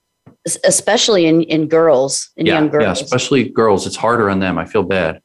[0.65, 2.83] Especially in, in girls, in yeah, young girls.
[2.83, 3.87] Yeah, especially girls.
[3.87, 4.57] It's harder on them.
[4.57, 5.17] I feel bad.
[5.17, 5.21] I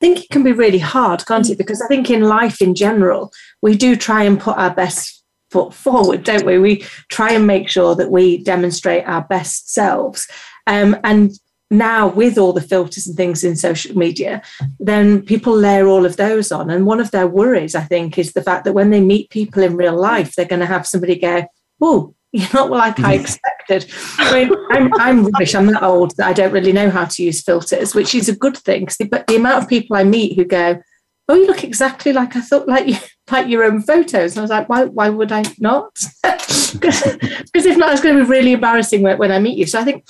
[0.00, 1.58] think it can be really hard, can't it?
[1.58, 5.74] Because I think in life in general, we do try and put our best foot
[5.74, 6.58] forward, don't we?
[6.58, 10.26] We try and make sure that we demonstrate our best selves.
[10.66, 11.32] Um, and
[11.70, 14.42] now, with all the filters and things in social media,
[14.80, 16.68] then people layer all of those on.
[16.68, 19.62] And one of their worries, I think, is the fact that when they meet people
[19.62, 21.44] in real life, they're going to have somebody go,
[21.80, 23.59] Oh, you're not like I expected.
[23.70, 25.54] I mean, I'm, I'm rubbish.
[25.54, 28.36] I'm that old that I don't really know how to use filters, which is a
[28.36, 28.88] good thing.
[29.10, 30.80] But the amount of people I meet who go,
[31.28, 32.96] oh, you look exactly like I thought, like you,
[33.30, 34.32] like your own photos.
[34.32, 35.92] And I was like, why, why would I not?
[36.22, 39.66] because if not, it's going to be really embarrassing when, when I meet you.
[39.66, 40.04] So I think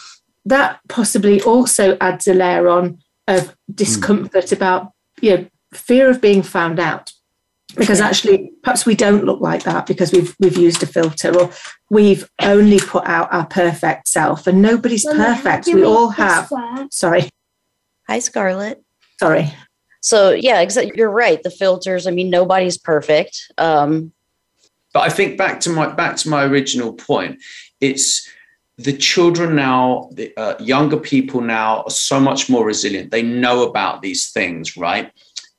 [0.46, 4.52] that possibly also adds a layer on of discomfort mm.
[4.52, 7.12] about, you know, fear of being found out.
[7.76, 11.50] Because actually, perhaps we don't look like that because we've we've used a filter or
[11.88, 15.66] we've only put out our perfect self, and nobody's perfect.
[15.66, 16.50] We all have.
[16.90, 17.28] Sorry.
[18.08, 18.82] Hi, Scarlett.
[19.18, 19.52] Sorry.
[20.00, 20.94] So yeah, exactly.
[20.96, 21.42] You're right.
[21.42, 22.06] The filters.
[22.06, 23.52] I mean, nobody's perfect.
[23.58, 24.12] Um,
[24.92, 27.40] but I think back to my back to my original point.
[27.80, 28.28] It's
[28.78, 33.10] the children now, the uh, younger people now are so much more resilient.
[33.10, 35.12] They know about these things, right?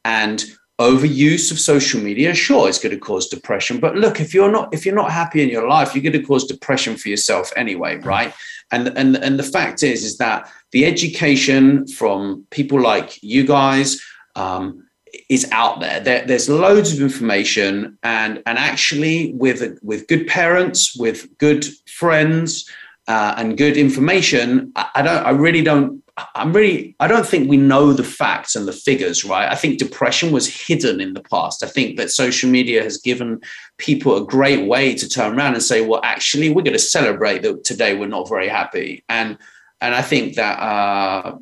[0.04, 0.44] And
[0.82, 3.80] overuse of social media, sure, it's going to cause depression.
[3.80, 6.28] But look, if you're not if you're not happy in your life, you're going to
[6.28, 8.34] cause depression for yourself anyway, right?
[8.72, 14.02] And and and the fact is, is that the education from people like you guys
[14.36, 14.88] um,
[15.30, 16.00] is out there.
[16.00, 16.26] there.
[16.26, 22.70] There's loads of information, and and actually, with with good parents, with good friends,
[23.08, 25.26] uh, and good information, I, I don't.
[25.26, 26.01] I really don't.
[26.36, 26.96] I'm really.
[27.00, 29.52] I don't think we know the facts and the figures, right?
[29.52, 31.64] I think depression was hidden in the past.
[31.64, 33.42] I think that social media has given
[33.78, 37.44] people a great way to turn around and say, well, actually, we're going to celebrate
[37.44, 39.38] that today we're not very happy, and
[39.80, 41.38] and I think that uh,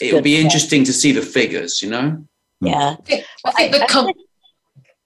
[0.00, 1.82] it will be interesting to see the figures.
[1.82, 2.24] You know.
[2.60, 2.96] Yeah.
[3.44, 4.12] I think the com-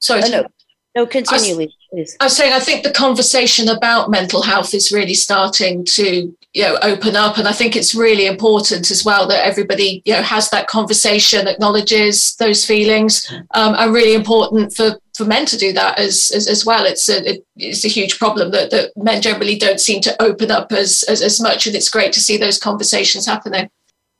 [0.00, 0.22] sorry.
[0.24, 0.46] Oh, no,
[0.94, 2.16] no, continue, I, please.
[2.20, 6.62] I was saying I think the conversation about mental health is really starting to you
[6.62, 10.22] know open up, and I think it's really important as well that everybody you know
[10.22, 15.72] has that conversation, acknowledges those feelings, um, and really important for for men to do
[15.72, 16.84] that as as, as well.
[16.84, 20.50] It's a it, it's a huge problem that, that men generally don't seem to open
[20.50, 23.70] up as, as as much, and it's great to see those conversations happening.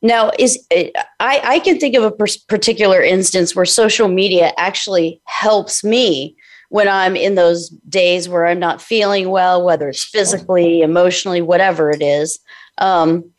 [0.00, 2.12] Now, is I, I can think of a
[2.46, 6.36] particular instance where social media actually helps me
[6.68, 11.90] when I'm in those days where I'm not feeling well, whether it's physically, emotionally, whatever
[11.90, 12.38] it is.
[12.78, 13.30] Um,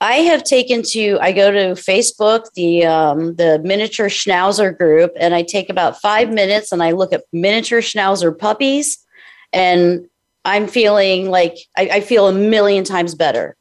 [0.00, 5.34] I have taken to I go to Facebook, the um, the miniature schnauzer group, and
[5.34, 8.96] I take about five minutes and I look at miniature schnauzer puppies,
[9.52, 10.08] and
[10.46, 13.56] I'm feeling like I, I feel a million times better.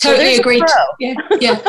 [0.00, 0.62] Totally so agreed.
[1.00, 1.60] Yeah, yeah.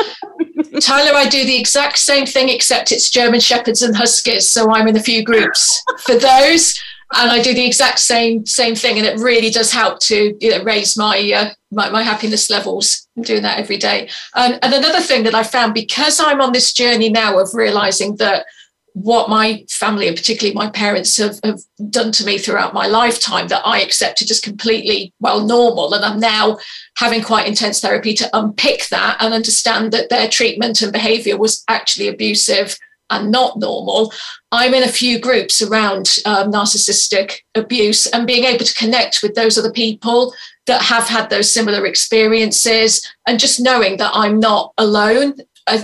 [0.80, 4.50] Tyler, I do the exact same thing, except it's German Shepherds and Huskies.
[4.50, 6.80] So I'm in a few groups for those,
[7.14, 10.50] and I do the exact same same thing, and it really does help to you
[10.50, 13.08] know, raise my, uh, my, my happiness levels.
[13.16, 14.08] I'm doing that every day.
[14.34, 18.16] And, and another thing that I found because I'm on this journey now of realizing
[18.16, 18.46] that
[18.94, 23.48] what my family and particularly my parents have, have done to me throughout my lifetime
[23.48, 25.92] that I accepted as completely well normal.
[25.92, 26.58] And I'm now
[26.96, 31.64] having quite intense therapy to unpick that and understand that their treatment and behavior was
[31.68, 32.78] actually abusive
[33.10, 34.12] and not normal.
[34.52, 39.34] I'm in a few groups around um, narcissistic abuse and being able to connect with
[39.34, 40.32] those other people
[40.66, 45.34] that have had those similar experiences and just knowing that I'm not alone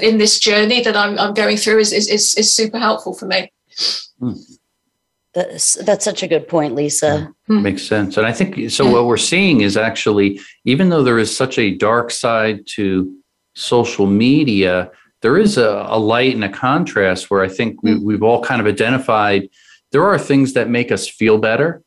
[0.02, 3.26] in this journey that I'm, I'm going through is, is, is, is super helpful for
[3.26, 3.50] me.
[4.18, 4.32] Hmm.
[5.32, 7.32] That's, that's such a good point, Lisa.
[7.48, 8.16] Yeah, makes sense.
[8.16, 8.90] And I think so.
[8.90, 13.16] What we're seeing is actually, even though there is such a dark side to
[13.54, 14.90] social media,
[15.22, 18.04] there is a, a light and a contrast where I think we, hmm.
[18.04, 19.48] we've all kind of identified
[19.92, 21.82] there are things that make us feel better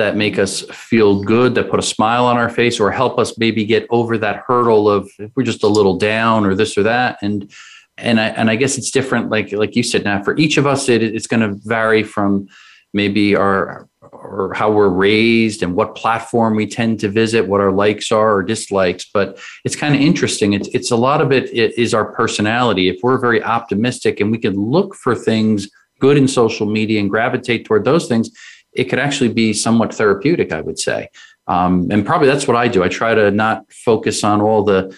[0.00, 3.36] that make us feel good, that put a smile on our face, or help us
[3.36, 6.82] maybe get over that hurdle of if we're just a little down or this or
[6.82, 7.18] that.
[7.20, 7.52] And
[7.98, 10.04] and I and I guess it's different, like like you said.
[10.04, 12.48] Now, for each of us, it, it's going to vary from
[12.94, 17.70] maybe our or how we're raised and what platform we tend to visit, what our
[17.70, 19.04] likes are or dislikes.
[19.12, 20.54] But it's kind of interesting.
[20.54, 22.88] It's it's a lot of it is our personality.
[22.88, 25.68] If we're very optimistic and we can look for things
[26.00, 28.30] good in social media and gravitate toward those things,
[28.72, 31.08] it could actually be somewhat therapeutic, I would say.
[31.46, 32.82] Um, and probably that's what I do.
[32.82, 34.96] I try to not focus on all the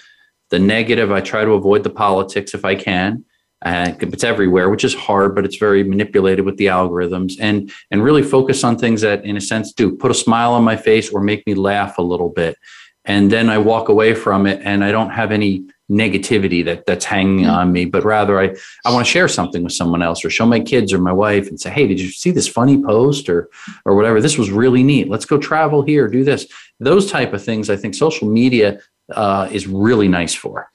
[0.50, 1.10] the negative.
[1.10, 3.24] I try to avoid the politics if I can.
[3.64, 8.02] Uh, it's everywhere, which is hard, but it's very manipulated with the algorithms, and and
[8.02, 11.10] really focus on things that, in a sense, do put a smile on my face
[11.10, 12.56] or make me laugh a little bit,
[13.04, 17.04] and then I walk away from it, and I don't have any negativity that that's
[17.04, 18.54] hanging on me, but rather I,
[18.84, 21.48] I want to share something with someone else or show my kids or my wife
[21.48, 23.50] and say, Hey, did you see this funny post or,
[23.84, 24.20] or whatever?
[24.20, 25.08] This was really neat.
[25.08, 26.46] Let's go travel here, do this.
[26.80, 27.68] Those type of things.
[27.68, 28.80] I think social media
[29.12, 30.70] uh, is really nice for.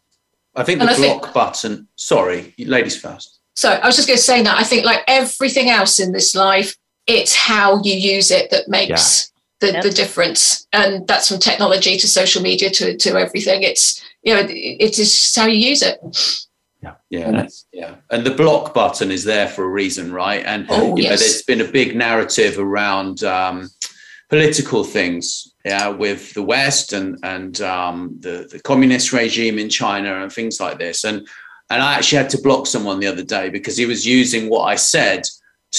[0.55, 3.39] I think the block think, button, sorry, ladies first.
[3.55, 6.35] So I was just going to say that I think like everything else in this
[6.35, 9.31] life, it's how you use it that makes
[9.61, 9.67] yeah.
[9.67, 9.83] the, yep.
[9.83, 10.67] the difference.
[10.73, 13.63] And that's from technology to social media to, to everything.
[13.63, 16.01] It's, you know, it is how you use it.
[16.81, 17.95] Yeah, yeah, yeah.
[18.11, 20.45] And the block button is there for a reason, right?
[20.45, 21.11] And oh, you yes.
[21.11, 23.69] know, there's been a big narrative around um,
[24.29, 30.21] political things, yeah, with the West and and um, the the communist regime in China
[30.21, 31.05] and things like this.
[31.05, 31.25] And
[31.69, 34.65] and I actually had to block someone the other day because he was using what
[34.65, 35.23] I said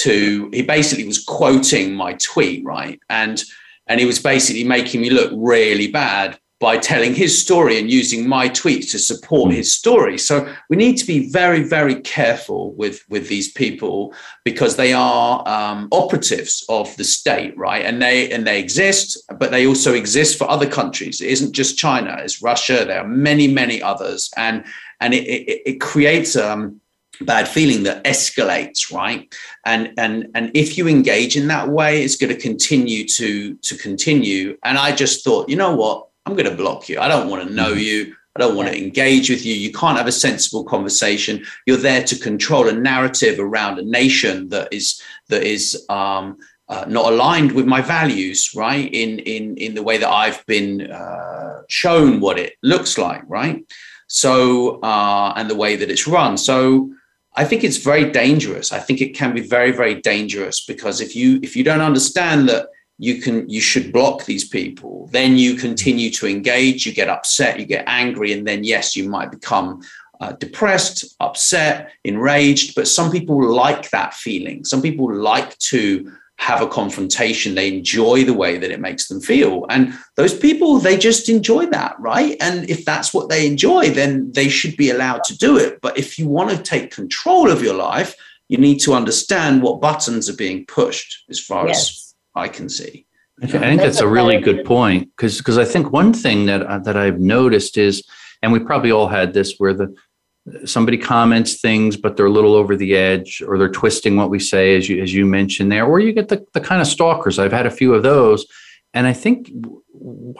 [0.05, 0.49] to.
[0.55, 2.99] He basically was quoting my tweet, right?
[3.11, 3.45] And
[3.89, 8.29] and he was basically making me look really bad by telling his story and using
[8.29, 10.19] my tweets to support his story.
[10.19, 14.13] So we need to be very, very careful with with these people
[14.45, 17.85] because they are um, operatives of the state, right?
[17.85, 21.21] And they and they exist, but they also exist for other countries.
[21.21, 22.85] It isn't just China; it's Russia.
[22.85, 24.65] There are many, many others, and
[25.01, 26.81] and it, it, it creates um,
[27.21, 29.35] bad feeling that escalates right
[29.65, 33.77] and and and if you engage in that way it's going to continue to to
[33.77, 37.01] continue and i just thought you know what I'm going to block you.
[37.01, 37.81] I don't want to know mm-hmm.
[37.81, 38.15] you.
[38.37, 39.55] I don't want to engage with you.
[39.55, 41.43] You can't have a sensible conversation.
[41.67, 46.37] You're there to control a narrative around a nation that is that is um,
[46.69, 48.93] uh, not aligned with my values, right?
[48.93, 53.65] In in in the way that I've been uh, shown what it looks like, right?
[54.07, 56.37] So uh, and the way that it's run.
[56.37, 56.93] So
[57.37, 58.71] I think it's very dangerous.
[58.71, 62.51] I think it can be very very dangerous because if you if you don't understand
[62.51, 62.69] that
[62.99, 66.85] you can you should block these people, then you continue to engage.
[66.85, 69.83] You get upset, you get angry, and then yes, you might become
[70.21, 72.75] uh, depressed, upset, enraged.
[72.75, 74.65] But some people like that feeling.
[74.65, 77.55] Some people like to have a confrontation.
[77.55, 79.67] They enjoy the way that it makes them feel.
[79.71, 82.37] And those people, they just enjoy that, right?
[82.41, 85.81] And if that's what they enjoy, then they should be allowed to do it.
[85.81, 88.15] But if you want to take control of your life,
[88.49, 91.91] you need to understand what buttons are being pushed as far yes.
[91.91, 93.07] as I can see.
[93.43, 96.79] I think that's a really good point because because I think one thing that uh,
[96.81, 98.03] that I've noticed is,
[98.43, 99.95] and we probably all had this, where the
[100.65, 104.41] somebody comments things, but they're a little over the edge, or they're twisting what we
[104.41, 107.39] say, as you as you mentioned there, or you get the the kind of stalkers.
[107.39, 108.45] I've had a few of those,
[108.93, 109.51] and I think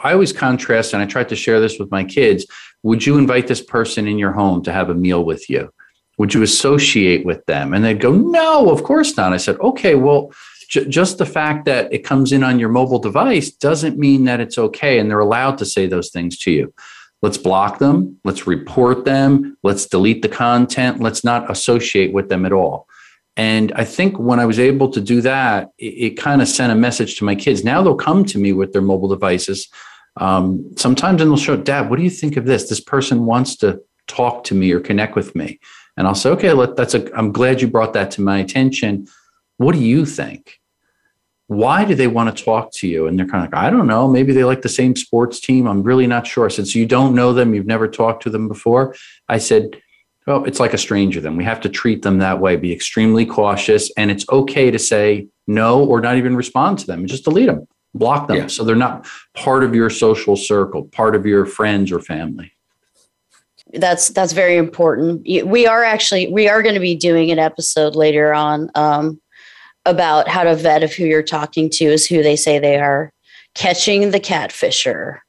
[0.03, 2.45] I always contrast, and I tried to share this with my kids.
[2.83, 5.71] Would you invite this person in your home to have a meal with you?
[6.17, 7.73] Would you associate with them?
[7.73, 9.31] And they'd go, No, of course not.
[9.31, 10.33] I said, Okay, well.
[10.69, 14.57] Just the fact that it comes in on your mobile device doesn't mean that it's
[14.57, 16.73] okay and they're allowed to say those things to you
[17.21, 18.17] Let's block them.
[18.23, 19.57] Let's report them.
[19.61, 21.01] Let's delete the content.
[21.01, 22.87] Let's not associate with them at all.
[23.35, 26.71] And I think when I was able to do that, it, it kind of sent
[26.71, 27.63] a message to my kids.
[27.63, 29.67] Now they'll come to me with their mobile devices.
[30.17, 32.69] Um, sometimes and they'll show, Dad, what do you think of this?
[32.69, 35.59] This person wants to talk to me or connect with me.
[35.97, 39.07] And I'll say, okay, let, that's a, I'm glad you brought that to my attention.
[39.57, 40.58] What do you think?
[41.49, 43.07] Why do they want to talk to you?
[43.07, 44.07] And they're kind of like, I don't know.
[44.07, 45.67] Maybe they like the same sports team.
[45.67, 46.47] I'm really not sure.
[46.47, 48.93] Since you don't know them, you've never talked to them before.
[49.29, 49.81] I said,
[50.27, 51.37] well, it's like a stranger then.
[51.37, 53.91] We have to treat them that way, be extremely cautious.
[53.97, 57.07] And it's okay to say no or not even respond to them.
[57.07, 58.37] Just delete them, block them.
[58.37, 58.47] Yeah.
[58.47, 62.53] So they're not part of your social circle, part of your friends or family
[63.73, 67.95] that's that's very important we are actually we are going to be doing an episode
[67.95, 69.21] later on um,
[69.89, 73.11] about how to vet if who you're talking to is who they say they are.
[73.55, 75.19] Catching the catfisher.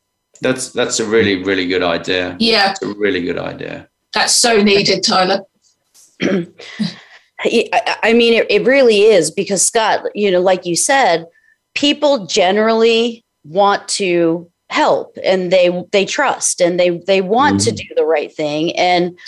[0.43, 2.37] That's that's a really really good idea.
[2.39, 3.89] Yeah, it's a really good idea.
[4.15, 5.41] That's so needed, Tyler.
[6.23, 11.27] I mean, it, it really is because Scott, you know, like you said,
[11.75, 17.75] people generally want to help and they they trust and they they want mm-hmm.
[17.75, 19.19] to do the right thing and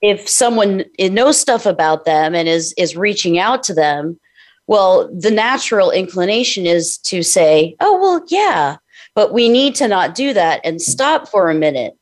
[0.00, 4.18] if someone knows stuff about them and is is reaching out to them
[4.66, 8.76] well, the natural inclination is to say, oh, well, yeah,
[9.14, 11.94] but we need to not do that and stop for a minute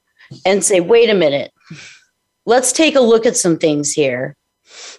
[0.44, 1.52] and say, wait a minute,
[2.46, 4.36] let's take a look at some things here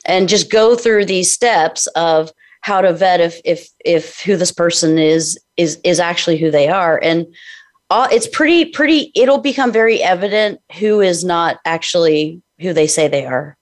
[0.05, 2.32] and just go through these steps of
[2.62, 6.68] how to vet if if if who this person is is is actually who they
[6.68, 6.99] are.
[7.01, 7.26] And
[7.89, 13.07] uh, it's pretty pretty it'll become very evident who is not actually who they say
[13.07, 13.57] they are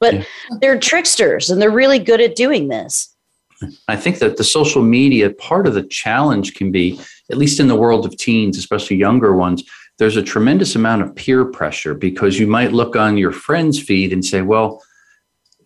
[0.00, 0.24] but yeah.
[0.60, 3.14] they're tricksters and they're really good at doing this.
[3.88, 7.00] I think that the social media part of the challenge can be,
[7.30, 9.64] at least in the world of teens, especially younger ones,
[9.98, 14.12] there's a tremendous amount of peer pressure because you might look on your friend's feed
[14.12, 14.80] and say, well,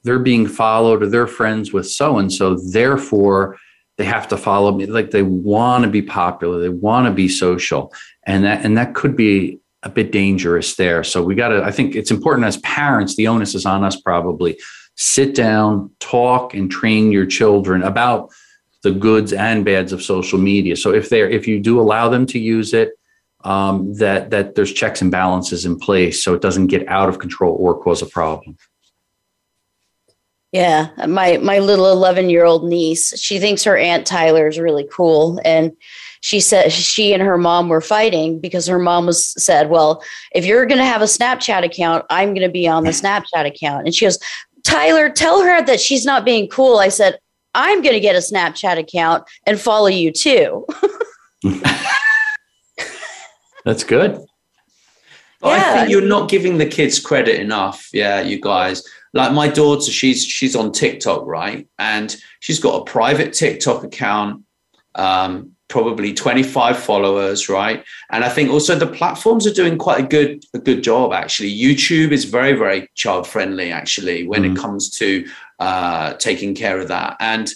[0.04, 3.58] they're being followed or they're friends with so and so, therefore
[3.98, 4.86] they have to follow me.
[4.86, 7.92] Like they want to be popular, they want to be social.
[8.24, 11.02] And that and that could be a bit dangerous there.
[11.04, 14.00] So we got to, I think it's important as parents, the onus is on us
[14.00, 14.58] probably.
[14.96, 18.30] Sit down, talk, and train your children about
[18.82, 20.76] the goods and bads of social media.
[20.76, 22.92] So if they're, if you do allow them to use it,
[23.44, 27.18] um, that that there's checks and balances in place so it doesn't get out of
[27.18, 28.56] control or cause a problem.
[30.52, 34.86] Yeah, my my little 11 year old niece, she thinks her aunt Tyler is really
[34.92, 35.72] cool, and
[36.22, 40.46] she said she and her mom were fighting because her mom was said, "Well, if
[40.46, 43.86] you're going to have a Snapchat account, I'm going to be on the Snapchat account."
[43.86, 44.20] And she goes,
[44.64, 47.18] "Tyler, tell her that she's not being cool." I said,
[47.54, 50.64] "I'm going to get a Snapchat account and follow you too."
[53.64, 54.12] That's good.
[55.42, 55.48] Yeah.
[55.50, 57.88] I think you're not giving the kids credit enough.
[57.92, 58.84] Yeah, you guys.
[59.12, 61.66] Like my daughter, she's she's on TikTok, right?
[61.80, 64.44] And she's got a private TikTok account.
[64.94, 70.06] Um, probably 25 followers right and i think also the platforms are doing quite a
[70.06, 74.54] good a good job actually youtube is very very child friendly actually when mm-hmm.
[74.54, 75.26] it comes to
[75.60, 77.52] uh, taking care of that and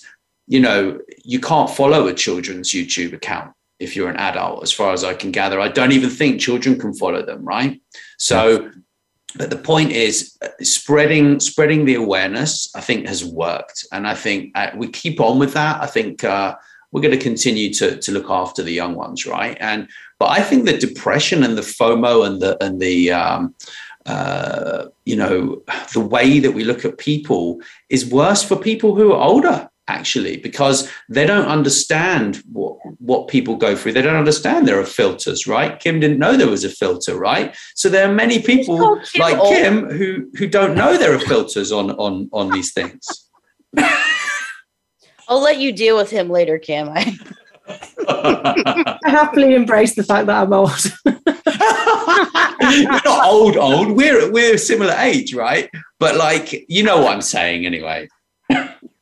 [0.46, 4.94] you know you can't follow a children's youtube account if you're an adult as far
[4.94, 7.80] as i can gather i don't even think children can follow them right
[8.18, 8.70] So,
[9.36, 12.74] but the point is uh, spreading spreading the awareness.
[12.74, 15.82] I think has worked, and I think uh, we keep on with that.
[15.82, 16.56] I think uh,
[16.92, 19.56] we're going to continue to to look after the young ones, right?
[19.60, 23.54] And but I think the depression and the FOMO and the and the um,
[24.06, 25.62] uh, you know
[25.92, 30.36] the way that we look at people is worse for people who are older actually
[30.36, 33.92] because they don't understand what what people go through.
[33.92, 35.78] They don't understand there are filters right?
[35.78, 37.56] Kim didn't know there was a filter right?
[37.74, 41.72] So there are many people kim like kim who who don't know there are filters
[41.72, 43.28] on on on these things
[45.28, 47.16] i'll let you deal with him later kim I,
[48.08, 50.92] I happily embrace the fact that i'm old
[52.72, 57.12] You're not old old we're we're a similar age right but like you know what
[57.12, 58.08] i'm saying anyway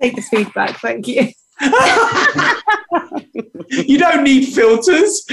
[0.04, 0.80] take the feedback.
[0.80, 1.28] Thank you.
[3.84, 5.24] you don't need filters.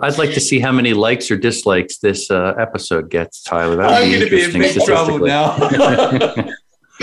[0.00, 3.76] I'd like to see how many likes or dislikes this uh, episode gets, Tyler.
[3.76, 4.60] That would I'm be interesting.
[4.60, 5.56] Be in big trouble now.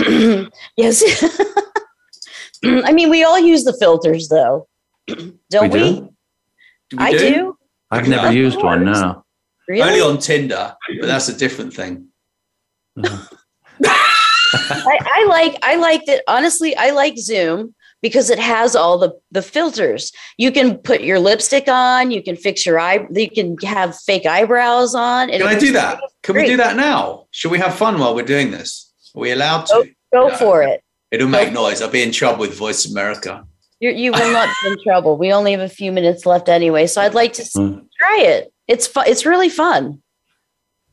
[0.76, 1.02] yes.
[2.64, 4.68] I mean, we all use the filters, though,
[5.50, 5.78] don't we?
[5.78, 6.08] Do?
[6.92, 6.98] we?
[6.98, 7.18] I do.
[7.18, 7.58] do.
[7.90, 8.84] I've never used one.
[8.84, 9.24] No.
[9.68, 9.82] Really?
[9.82, 12.08] Only on Tinder, but that's a different thing.
[12.96, 13.36] Uh-huh.
[14.52, 16.76] I, I like I like that honestly.
[16.76, 20.12] I like Zoom because it has all the the filters.
[20.38, 22.10] You can put your lipstick on.
[22.10, 23.06] You can fix your eye.
[23.12, 25.28] You can have fake eyebrows on.
[25.28, 26.00] Can I do that?
[26.22, 27.26] Can we do that now?
[27.30, 28.89] Should we have fun while we're doing this?
[29.14, 29.90] Are we allowed to?
[30.12, 30.82] Go, go for it.
[31.10, 31.82] It'll make noise.
[31.82, 33.44] I'll be in trouble with Voice America.
[33.80, 35.16] You're, you will not be in trouble.
[35.16, 37.84] We only have a few minutes left anyway, so I'd like to mm.
[37.98, 38.52] try it.
[38.68, 39.06] It's fun.
[39.08, 40.02] It's really fun.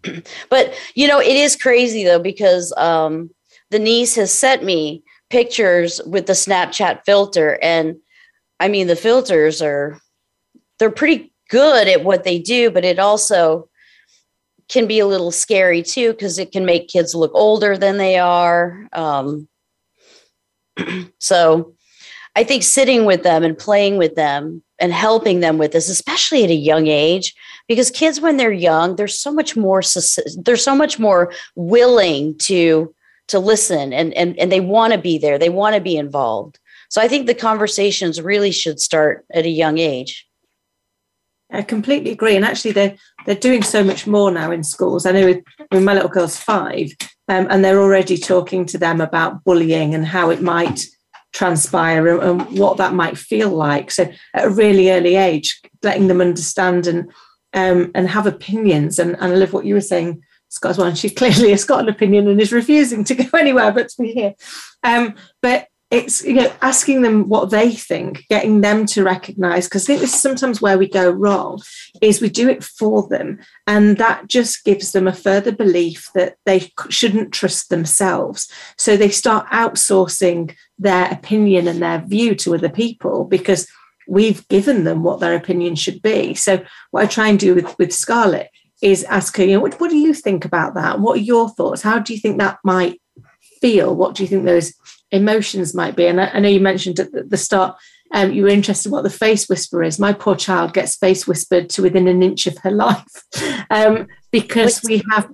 [0.49, 3.30] but you know, it is crazy though because um,
[3.70, 7.59] the niece has sent me pictures with the Snapchat filter.
[7.61, 7.97] And
[8.59, 9.99] I mean, the filters are,
[10.80, 13.70] they're pretty good at what they do, but it also
[14.70, 18.18] can be a little scary too, because it can make kids look older than they
[18.18, 18.88] are.
[18.93, 19.47] Um,
[21.20, 21.74] so
[22.36, 26.43] I think sitting with them and playing with them and helping them with this, especially
[26.43, 27.34] at a young age,
[27.68, 29.82] because kids when they're young, they're so much more
[30.43, 32.93] they're so much more willing to
[33.28, 36.59] to listen and and and they want to be there they want to be involved
[36.89, 40.26] so i think the conversations really should start at a young age
[41.52, 42.95] i completely agree and actually they're
[43.26, 45.43] they're doing so much more now in schools i know with,
[45.84, 46.91] my little girl's five
[47.30, 50.86] um, and they're already talking to them about bullying and how it might
[51.34, 56.08] transpire and, and, what that might feel like so at a really early age letting
[56.08, 57.12] them understand and
[57.54, 60.95] um, and have opinions and, and i love what you were saying Scott's one.
[60.95, 64.14] She clearly has got an opinion and is refusing to go anywhere but to be
[64.14, 64.34] here.
[64.84, 69.86] Um, but it's you know asking them what they think, getting them to recognise because
[69.86, 71.62] I think this is sometimes where we go wrong
[72.02, 76.36] is we do it for them, and that just gives them a further belief that
[76.46, 78.52] they shouldn't trust themselves.
[78.78, 83.68] So they start outsourcing their opinion and their view to other people because
[84.10, 86.34] we've given them what their opinion should be.
[86.34, 88.50] So what I try and do with with Scarlett
[88.82, 91.00] is ask her, you know, what, what do you think about that?
[91.00, 91.82] What are your thoughts?
[91.82, 93.02] How do you think that might
[93.62, 93.96] feel?
[93.96, 94.74] What do you think those
[95.12, 96.08] emotions might be?
[96.08, 97.78] And I, I know you mentioned at the start
[98.14, 99.99] um, you were interested in what the face whisperer is.
[99.99, 103.24] My poor child gets face whispered to within an inch of her life
[103.70, 105.30] um, because we have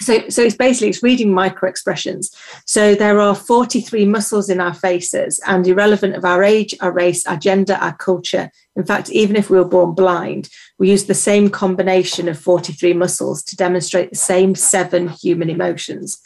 [0.00, 2.34] so, so it's basically it's reading micro expressions.
[2.66, 7.26] So there are 43 muscles in our faces, and irrelevant of our age, our race,
[7.26, 8.50] our gender, our culture.
[8.76, 12.92] In fact, even if we were born blind, we use the same combination of 43
[12.92, 16.20] muscles to demonstrate the same seven human emotions.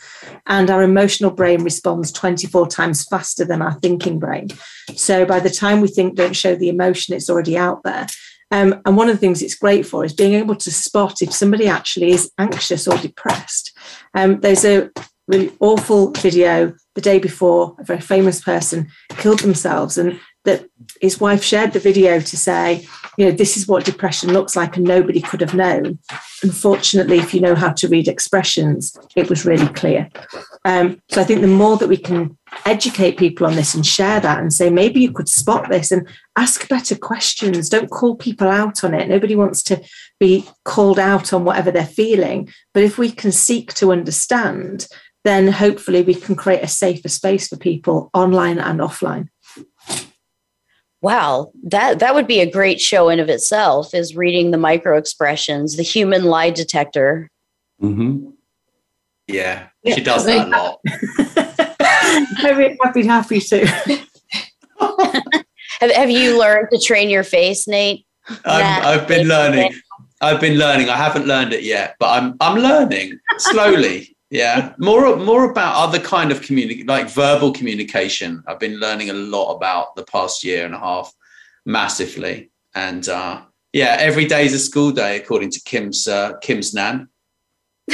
[0.47, 4.49] And our emotional brain responds 24 times faster than our thinking brain.
[4.97, 8.09] So by the time we think, don't show the emotion, it's already out there.
[8.51, 11.33] Um, and one of the things it's great for is being able to spot if
[11.33, 13.77] somebody actually is anxious or depressed.
[14.15, 14.91] Um, there's a
[15.29, 20.65] really awful video the day before a very famous person killed themselves, and that
[21.01, 22.87] his wife shared the video to say,
[23.17, 25.99] you know, this is what depression looks like, and nobody could have known.
[26.43, 30.09] Unfortunately, if you know how to read expressions, it was really clear.
[30.65, 32.37] Um, so I think the more that we can
[32.67, 36.09] educate people on this and share that and say, maybe you could spot this and
[36.37, 37.69] ask better questions.
[37.69, 39.09] Don't call people out on it.
[39.09, 39.83] Nobody wants to
[40.19, 42.49] be called out on whatever they're feeling.
[42.75, 44.87] But if we can seek to understand,
[45.25, 49.29] then hopefully we can create a safer space for people online and offline.
[51.03, 53.95] Wow, that that would be a great show in of itself.
[53.95, 57.31] Is reading the micro expressions, the human lie detector.
[57.83, 58.31] Mm-hmm.
[59.27, 61.69] Yeah, yeah, she does that a lot.
[62.83, 63.67] I'd be happy to.
[65.81, 68.07] have, have you learned to train your face, Nate?
[68.45, 69.75] I've been learning.
[70.21, 70.89] I've been learning.
[70.89, 74.17] I haven't learned it yet, but I'm I'm learning slowly.
[74.31, 78.43] yeah, more more about other kind of communication, like verbal communication.
[78.47, 81.13] I've been learning a lot about the past year and a half,
[81.65, 82.51] massively.
[82.75, 83.43] And uh,
[83.73, 87.09] yeah, every day is a school day, according to Kim's uh, Kim's nan.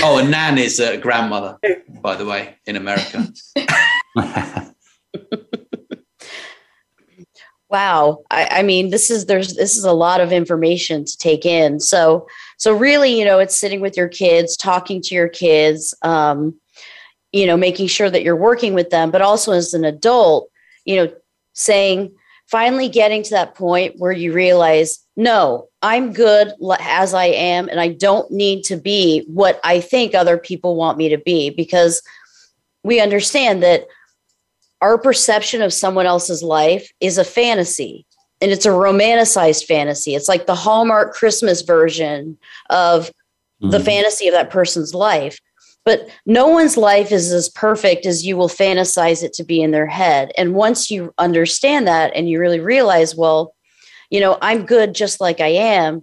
[0.03, 1.59] Oh, and nan is a grandmother,
[2.03, 3.33] by the way, in America.
[7.69, 8.25] wow.
[8.31, 11.81] I, I, mean this is there's this is a lot of information to take in.
[11.81, 16.55] So so really you know it's sitting with your kids talking to your kids um,
[17.33, 20.51] you know making sure that you're working with them but also as an adult
[20.85, 21.13] you know
[21.53, 22.13] saying
[22.47, 27.81] finally getting to that point where you realize no i'm good as i am and
[27.81, 32.03] i don't need to be what i think other people want me to be because
[32.85, 33.87] we understand that
[34.87, 38.07] our perception of someone else's life is a fantasy
[38.41, 40.15] and it's a romanticized fantasy.
[40.15, 42.39] It's like the Hallmark Christmas version
[42.71, 43.11] of
[43.61, 43.71] mm-hmm.
[43.71, 45.41] the fantasy of that person's life.
[45.85, 49.73] But no one's life is as perfect as you will fantasize it to be in
[49.73, 50.31] their head.
[50.39, 53.57] And once you understand that and you really realize, well,
[54.11, 56.03] you know, I'm good just like I am.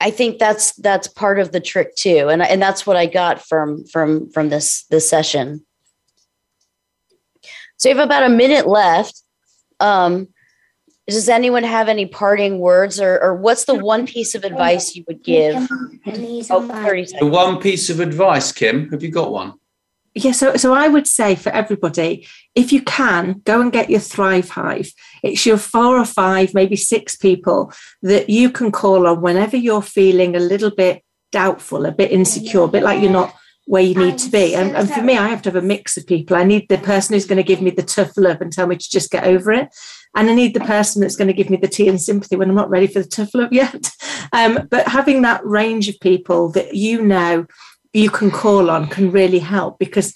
[0.00, 2.28] I think that's that's part of the trick too.
[2.28, 5.66] And and that's what I got from from from this this session.
[7.82, 9.22] So we have about a minute left.
[9.80, 10.28] Um,
[11.08, 15.02] does anyone have any parting words or, or what's the one piece of advice you
[15.08, 15.56] would give?
[15.68, 15.88] Oh,
[17.18, 19.54] The one piece of advice, Kim, have you got one?
[20.14, 23.98] Yeah, so, so I would say for everybody, if you can, go and get your
[23.98, 24.92] Thrive Hive.
[25.24, 27.72] It's your four or five, maybe six people
[28.02, 31.02] that you can call on whenever you're feeling a little bit
[31.32, 33.34] doubtful, a bit insecure, a bit like you're not
[33.66, 34.54] where you need to be.
[34.54, 36.36] And, and, for me, I have to have a mix of people.
[36.36, 38.76] I need the person who's going to give me the tough love and tell me
[38.76, 39.68] to just get over it.
[40.16, 42.48] And I need the person that's going to give me the tea and sympathy when
[42.48, 43.90] I'm not ready for the tough love yet.
[44.32, 47.46] Um, but having that range of people that you know
[47.92, 50.14] you can call on can really help because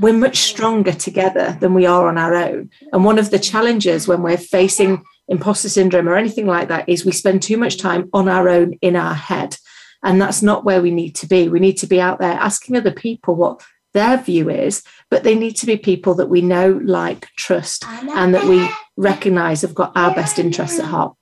[0.00, 2.70] we're much stronger together than we are on our own.
[2.92, 7.04] And one of the challenges when we're facing imposter syndrome or anything like that is
[7.04, 9.56] we spend too much time on our own in our head
[10.02, 11.48] and that's not where we need to be.
[11.48, 13.62] We need to be out there asking other people what
[13.94, 18.34] their view is, but they need to be people that we know, like, trust, and
[18.34, 21.14] that we recognize have got our best interests at heart.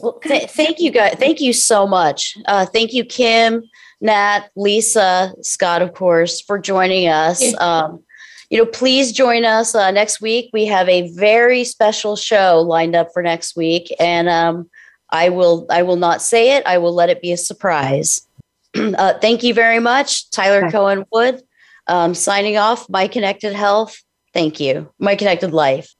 [0.00, 1.14] Well, th- thank you, guys.
[1.18, 2.36] Thank you so much.
[2.46, 3.62] Uh, thank you, Kim,
[4.00, 7.42] Nat, Lisa, Scott, of course, for joining us.
[7.60, 8.02] Um,
[8.50, 10.50] you know, please join us uh, next week.
[10.52, 14.68] We have a very special show lined up for next week, and um,
[15.14, 16.66] I will I will not say it.
[16.66, 18.26] I will let it be a surprise.
[18.74, 20.72] uh, thank you very much, Tyler okay.
[20.72, 21.40] Cohen Wood.
[21.86, 22.88] Um, signing off.
[22.90, 24.02] My Connected Health.
[24.32, 24.90] Thank you.
[24.98, 25.94] My Connected Life.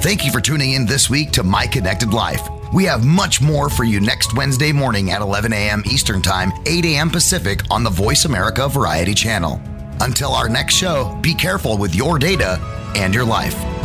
[0.00, 2.46] Thank you for tuning in this week to My Connected Life.
[2.72, 5.82] We have much more for you next Wednesday morning at 11 a.m.
[5.90, 7.10] Eastern Time, 8 a.m.
[7.10, 9.60] Pacific on the Voice America Variety Channel.
[10.00, 12.60] Until our next show, be careful with your data
[12.94, 13.83] and your life.